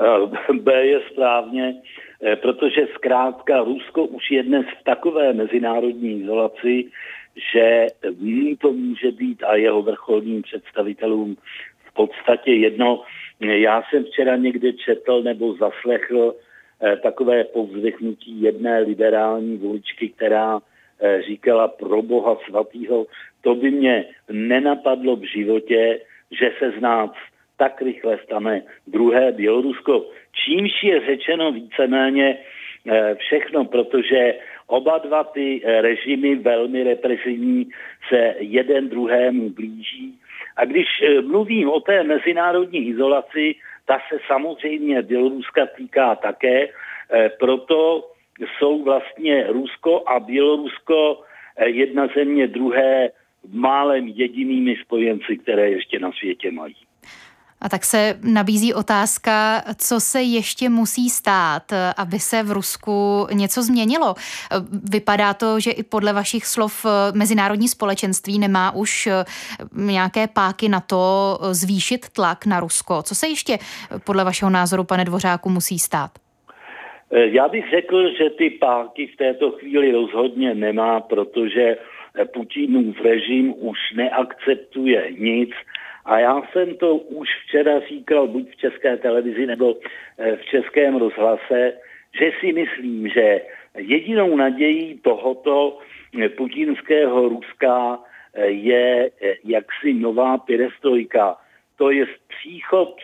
Eh, 0.00 0.52
B 0.52 0.86
je 0.86 1.00
správně, 1.12 1.74
protože 2.42 2.86
zkrátka 2.94 3.62
Rusko 3.62 4.04
už 4.04 4.30
je 4.30 4.42
dnes 4.42 4.66
v 4.80 4.84
takové 4.84 5.32
mezinárodní 5.32 6.20
izolaci, 6.22 6.90
že 7.52 7.86
mu 8.18 8.56
to 8.56 8.72
může 8.72 9.12
být 9.12 9.42
a 9.42 9.56
jeho 9.56 9.82
vrcholným 9.82 10.42
představitelům 10.42 11.36
podstatě 11.96 12.52
jedno. 12.52 13.02
Já 13.40 13.82
jsem 13.82 14.04
včera 14.04 14.36
někde 14.36 14.72
četl 14.72 15.22
nebo 15.22 15.54
zaslechl 15.54 16.34
takové 17.02 17.44
povzdechnutí 17.44 18.42
jedné 18.42 18.78
liberální 18.78 19.56
voličky, 19.56 20.08
která 20.08 20.60
Eh, 21.00 21.22
říkala 21.22 21.68
pro 21.68 22.02
boha 22.02 22.38
svatýho, 22.48 23.06
to 23.40 23.54
by 23.54 23.70
mě 23.70 24.04
nenapadlo 24.32 25.16
v 25.16 25.28
životě, 25.28 26.00
že 26.30 26.52
se 26.58 26.70
z 26.78 26.80
nás 26.80 27.10
tak 27.56 27.82
rychle 27.82 28.18
stane 28.24 28.62
druhé 28.86 29.32
Bělorusko. 29.32 30.06
Čímž 30.32 30.82
je 30.82 31.06
řečeno 31.06 31.52
víceméně 31.52 32.38
eh, 32.88 33.14
všechno, 33.14 33.64
protože 33.64 34.34
oba 34.66 34.98
dva 34.98 35.24
ty 35.24 35.60
eh, 35.64 35.80
režimy 35.82 36.34
velmi 36.34 36.84
represivní 36.84 37.68
se 38.08 38.34
jeden 38.38 38.88
druhému 38.88 39.50
blíží. 39.50 40.18
A 40.56 40.64
když 40.64 40.86
mluvím 41.22 41.68
o 41.68 41.80
té 41.80 42.02
mezinárodní 42.02 42.88
izolaci, 42.88 43.54
ta 43.84 43.98
se 44.08 44.18
samozřejmě 44.26 45.02
Běloruska 45.02 45.66
týká 45.66 46.14
také, 46.14 46.68
proto 47.38 48.10
jsou 48.40 48.82
vlastně 48.82 49.46
Rusko 49.46 50.02
a 50.06 50.20
Bělorusko 50.20 51.22
eh, 51.56 51.68
jedna 51.68 52.06
země 52.06 52.46
druhé 52.46 53.10
málem 53.52 54.08
jedinými 54.08 54.76
spojenci, 54.76 55.36
které 55.36 55.70
ještě 55.70 55.98
na 55.98 56.12
světě 56.12 56.50
mají. 56.50 56.85
A 57.60 57.68
tak 57.68 57.84
se 57.84 58.18
nabízí 58.22 58.74
otázka, 58.74 59.62
co 59.78 60.00
se 60.00 60.22
ještě 60.22 60.68
musí 60.68 61.10
stát, 61.10 61.62
aby 61.96 62.18
se 62.18 62.42
v 62.42 62.50
Rusku 62.50 63.26
něco 63.32 63.62
změnilo. 63.62 64.14
Vypadá 64.90 65.34
to, 65.34 65.60
že 65.60 65.70
i 65.70 65.82
podle 65.82 66.12
vašich 66.12 66.46
slov 66.46 66.86
mezinárodní 67.14 67.68
společenství 67.68 68.38
nemá 68.38 68.74
už 68.74 69.08
nějaké 69.76 70.26
páky 70.26 70.68
na 70.68 70.80
to 70.80 71.38
zvýšit 71.52 72.08
tlak 72.08 72.46
na 72.46 72.60
Rusko. 72.60 73.02
Co 73.02 73.14
se 73.14 73.28
ještě 73.28 73.58
podle 74.04 74.24
vašeho 74.24 74.50
názoru, 74.50 74.84
pane 74.84 75.04
Dvořáku, 75.04 75.50
musí 75.50 75.78
stát? 75.78 76.10
Eh, 77.10 77.28
já 77.28 77.48
bych 77.48 77.70
řekl, 77.70 78.10
že 78.18 78.30
ty 78.30 78.50
páky 78.50 79.06
v 79.06 79.16
této 79.16 79.50
chvíli 79.50 79.92
rozhodně 79.92 80.54
nemá, 80.54 81.00
protože 81.00 81.76
eh, 82.18 82.24
Putinův 82.24 83.00
režim 83.00 83.54
už 83.58 83.78
neakceptuje 83.94 85.12
nic. 85.18 85.50
A 86.06 86.18
já 86.18 86.42
jsem 86.52 86.76
to 86.76 86.96
už 86.96 87.28
včera 87.44 87.80
říkal 87.80 88.26
buď 88.26 88.50
v 88.50 88.56
české 88.56 88.96
televizi 88.96 89.46
nebo 89.46 89.76
eh, 90.18 90.36
v 90.36 90.44
českém 90.44 90.96
rozhlase, 90.96 91.72
že 92.18 92.30
si 92.40 92.52
myslím, 92.52 93.08
že 93.08 93.40
jedinou 93.76 94.36
nadějí 94.36 94.98
tohoto 94.98 95.78
putinského 96.36 97.28
Ruska 97.28 97.98
je 98.44 99.10
jaksi 99.44 99.92
nová 99.94 100.38
perestrojka. 100.38 101.36
To 101.76 101.90
je 101.90 102.06
příchod 102.28 102.96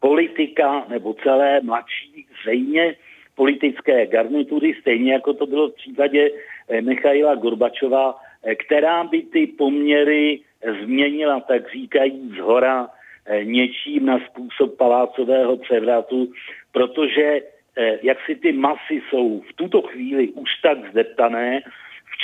politika 0.00 0.84
nebo 0.88 1.14
celé 1.14 1.60
mladší 1.60 2.26
zřejmě 2.42 2.96
politické 3.34 4.06
garnitury, 4.06 4.74
stejně 4.80 5.12
jako 5.12 5.32
to 5.34 5.46
bylo 5.46 5.68
v 5.68 5.74
případě 5.74 6.30
eh, 6.68 6.80
Michaila 6.80 7.34
Gorbačova, 7.34 8.14
eh, 8.44 8.54
která 8.54 9.04
by 9.04 9.22
ty 9.22 9.46
poměry 9.46 10.40
změnila, 10.82 11.40
tak 11.40 11.72
říkají 11.72 12.32
z 12.36 12.38
hora 12.38 12.88
eh, 13.26 13.44
něčím 13.44 14.06
na 14.06 14.18
způsob 14.18 14.76
palácového 14.76 15.56
převratu, 15.56 16.32
protože 16.72 17.40
jak 18.02 18.18
si 18.26 18.34
ty 18.34 18.52
masy 18.52 19.02
jsou 19.08 19.40
v 19.40 19.52
tuto 19.52 19.82
chvíli 19.82 20.28
už 20.28 20.50
tak 20.62 20.90
zdeptané, 20.90 21.60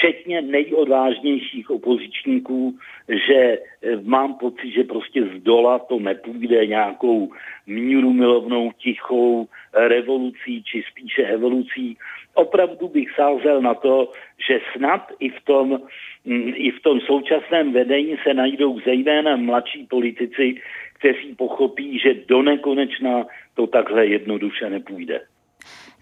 včetně 0.00 0.42
nejodvážnějších 0.42 1.70
opozičníků, 1.70 2.78
že 3.08 3.36
eh, 3.36 3.58
mám 4.02 4.34
pocit, 4.34 4.70
že 4.70 4.84
prostě 4.84 5.22
z 5.24 5.42
dola 5.42 5.78
to 5.78 5.98
nepůjde 5.98 6.66
nějakou 6.66 7.32
míru 7.66 8.12
milovnou 8.12 8.72
tichou 8.72 9.46
revolucí, 9.72 10.62
či 10.62 10.82
spíše 10.90 11.22
evolucí. 11.22 11.96
Opravdu 12.34 12.88
bych 12.88 13.10
sázel 13.16 13.62
na 13.62 13.74
to, 13.74 14.12
že 14.48 14.60
snad 14.76 15.12
i 15.20 15.28
v 15.28 15.40
tom, 15.44 15.80
mm, 16.24 16.52
i 16.54 16.70
v 16.70 16.82
tom 16.82 17.00
současném 17.00 17.72
vedení 17.72 18.16
se 18.22 18.34
najdou 18.34 18.80
zejména 18.80 19.36
mladší 19.36 19.86
politici, 19.86 20.54
kteří 20.98 21.34
pochopí, 21.34 21.98
že 21.98 22.14
do 22.28 22.42
nekonečna 22.42 23.26
to 23.54 23.66
takhle 23.66 24.06
jednoduše 24.06 24.70
nepůjde. 24.70 25.20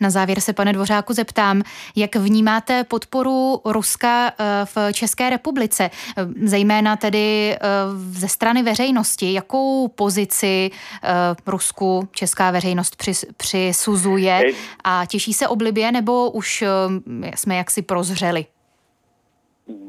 Na 0.01 0.11
závěr 0.11 0.41
se, 0.41 0.53
pane 0.53 0.73
Dvořáku, 0.73 1.13
zeptám, 1.13 1.63
jak 1.97 2.17
vnímáte 2.17 2.85
podporu 2.85 3.61
Ruska 3.65 4.29
eh, 4.29 4.45
v 4.65 4.93
České 4.93 5.31
republice, 5.31 5.91
eh, 5.93 6.25
zejména 6.47 6.97
tedy 6.97 7.53
eh, 7.53 7.59
ze 7.95 8.29
strany 8.29 8.63
veřejnosti. 8.63 9.33
Jakou 9.33 9.89
pozici 9.89 10.71
Rusku 11.47 12.09
česká 12.13 12.51
veřejnost 12.51 12.97
přisuzuje 13.37 14.43
a 14.85 15.07
těší 15.07 15.33
se 15.33 15.49
oblibě, 15.49 15.93
nebo 15.93 16.31
už 16.31 16.65
jsme 17.35 17.57
jaksi 17.57 17.83
prozřeli? 17.83 18.45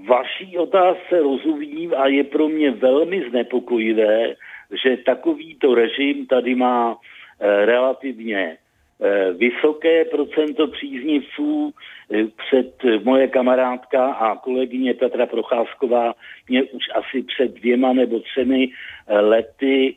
Vaší 0.07 0.57
otázce 0.57 1.19
rozumím 1.19 1.93
a 1.97 2.07
je 2.07 2.23
pro 2.23 2.47
mě 2.47 2.71
velmi 2.71 3.29
znepokojivé, 3.29 4.35
že 4.83 4.97
takovýto 4.97 5.75
režim 5.75 6.25
tady 6.27 6.55
má 6.55 6.97
relativně 7.65 8.57
vysoké 9.33 10.05
procento 10.05 10.67
příznivců. 10.67 11.73
Eh, 12.13 12.25
před 12.47 13.03
moje 13.03 13.27
kamarádka 13.27 14.11
a 14.11 14.35
kolegyně 14.35 14.93
Petra 14.93 15.25
Procházková 15.25 16.13
mě 16.49 16.63
už 16.63 16.83
asi 16.95 17.23
před 17.23 17.53
dvěma 17.53 17.93
nebo 17.93 18.19
třemi 18.19 18.69
eh, 19.07 19.19
lety 19.19 19.95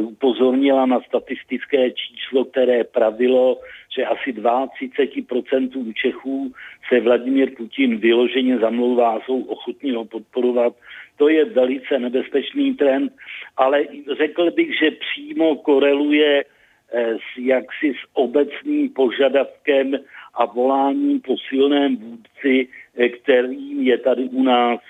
upozornila 0.00 0.86
na 0.86 1.00
statistické 1.00 1.90
číslo, 1.90 2.44
které 2.44 2.84
pravilo, 2.84 3.60
že 3.96 4.06
asi 4.06 4.32
32% 4.32 5.92
Čechů 5.94 6.52
se 6.88 7.00
Vladimír 7.00 7.56
Putin 7.56 7.96
vyloženě 7.96 8.58
zamlouvá, 8.58 9.20
jsou 9.20 9.42
ochotní 9.42 9.90
ho 9.90 10.04
podporovat. 10.04 10.72
To 11.16 11.28
je 11.28 11.44
velice 11.44 11.98
nebezpečný 11.98 12.74
trend, 12.74 13.12
ale 13.56 13.82
řekl 14.16 14.50
bych, 14.50 14.78
že 14.78 14.90
přímo 14.90 15.56
koreluje 15.56 16.44
Eh, 16.44 16.55
s 16.94 17.38
jaksi 17.38 17.92
s 17.92 18.08
obecným 18.12 18.90
požadavkem 18.90 19.94
a 20.34 20.44
voláním 20.44 21.20
po 21.20 21.36
silném 21.48 21.96
vůdci, 21.96 22.68
eh, 22.96 23.08
kterým 23.08 23.82
je 23.82 23.98
tady 23.98 24.24
u 24.24 24.42
nás 24.42 24.80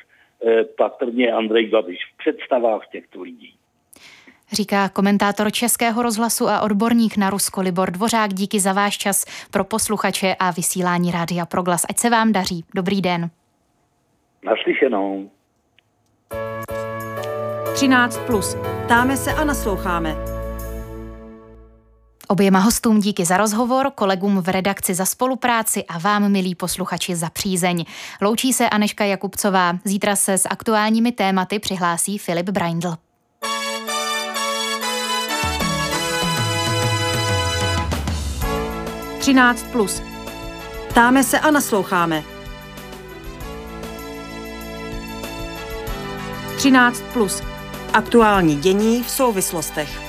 eh, 0.46 0.64
patrně 0.64 1.32
Andrej 1.32 1.66
Babiš 1.66 1.98
v 2.14 2.16
představách 2.18 2.88
těchto 2.92 3.22
lidí. 3.22 3.54
Říká 4.52 4.88
komentátor 4.88 5.52
Českého 5.52 6.02
rozhlasu 6.02 6.48
a 6.48 6.60
odborník 6.60 7.16
na 7.16 7.30
Rusko 7.30 7.60
Libor 7.60 7.90
Dvořák. 7.90 8.34
Díky 8.34 8.60
za 8.60 8.72
váš 8.72 8.98
čas 8.98 9.46
pro 9.50 9.64
posluchače 9.64 10.34
a 10.38 10.50
vysílání 10.50 11.10
Rádia 11.10 11.46
Proglas. 11.46 11.82
Ať 11.90 11.98
se 11.98 12.10
vám 12.10 12.32
daří. 12.32 12.64
Dobrý 12.74 13.02
den. 13.02 13.30
Naslyšenou. 14.44 15.30
13. 17.74 18.18
Plus. 18.26 18.56
Ptáme 18.84 19.16
se 19.16 19.32
a 19.32 19.44
nasloucháme. 19.44 20.35
Oběma 22.28 22.58
hostům 22.58 23.00
díky 23.00 23.24
za 23.24 23.36
rozhovor, 23.36 23.90
kolegům 23.94 24.40
v 24.40 24.48
redakci 24.48 24.94
za 24.94 25.04
spolupráci 25.04 25.84
a 25.84 25.98
vám, 25.98 26.32
milí 26.32 26.54
posluchači, 26.54 27.16
za 27.16 27.30
přízeň. 27.30 27.84
Loučí 28.20 28.52
se 28.52 28.68
Aneška 28.68 29.04
Jakubcová. 29.04 29.78
Zítra 29.84 30.16
se 30.16 30.38
s 30.38 30.48
aktuálními 30.48 31.12
tématy 31.12 31.58
přihlásí 31.58 32.18
Filip 32.18 32.50
Braindl. 32.50 32.94
Plus. 39.72 40.02
Ptáme 40.88 41.24
se 41.24 41.40
a 41.40 41.50
nasloucháme. 41.50 42.22
13 46.56 47.02
plus. 47.12 47.42
Aktuální 47.92 48.56
dění 48.56 49.02
v 49.02 49.10
souvislostech. 49.10 50.05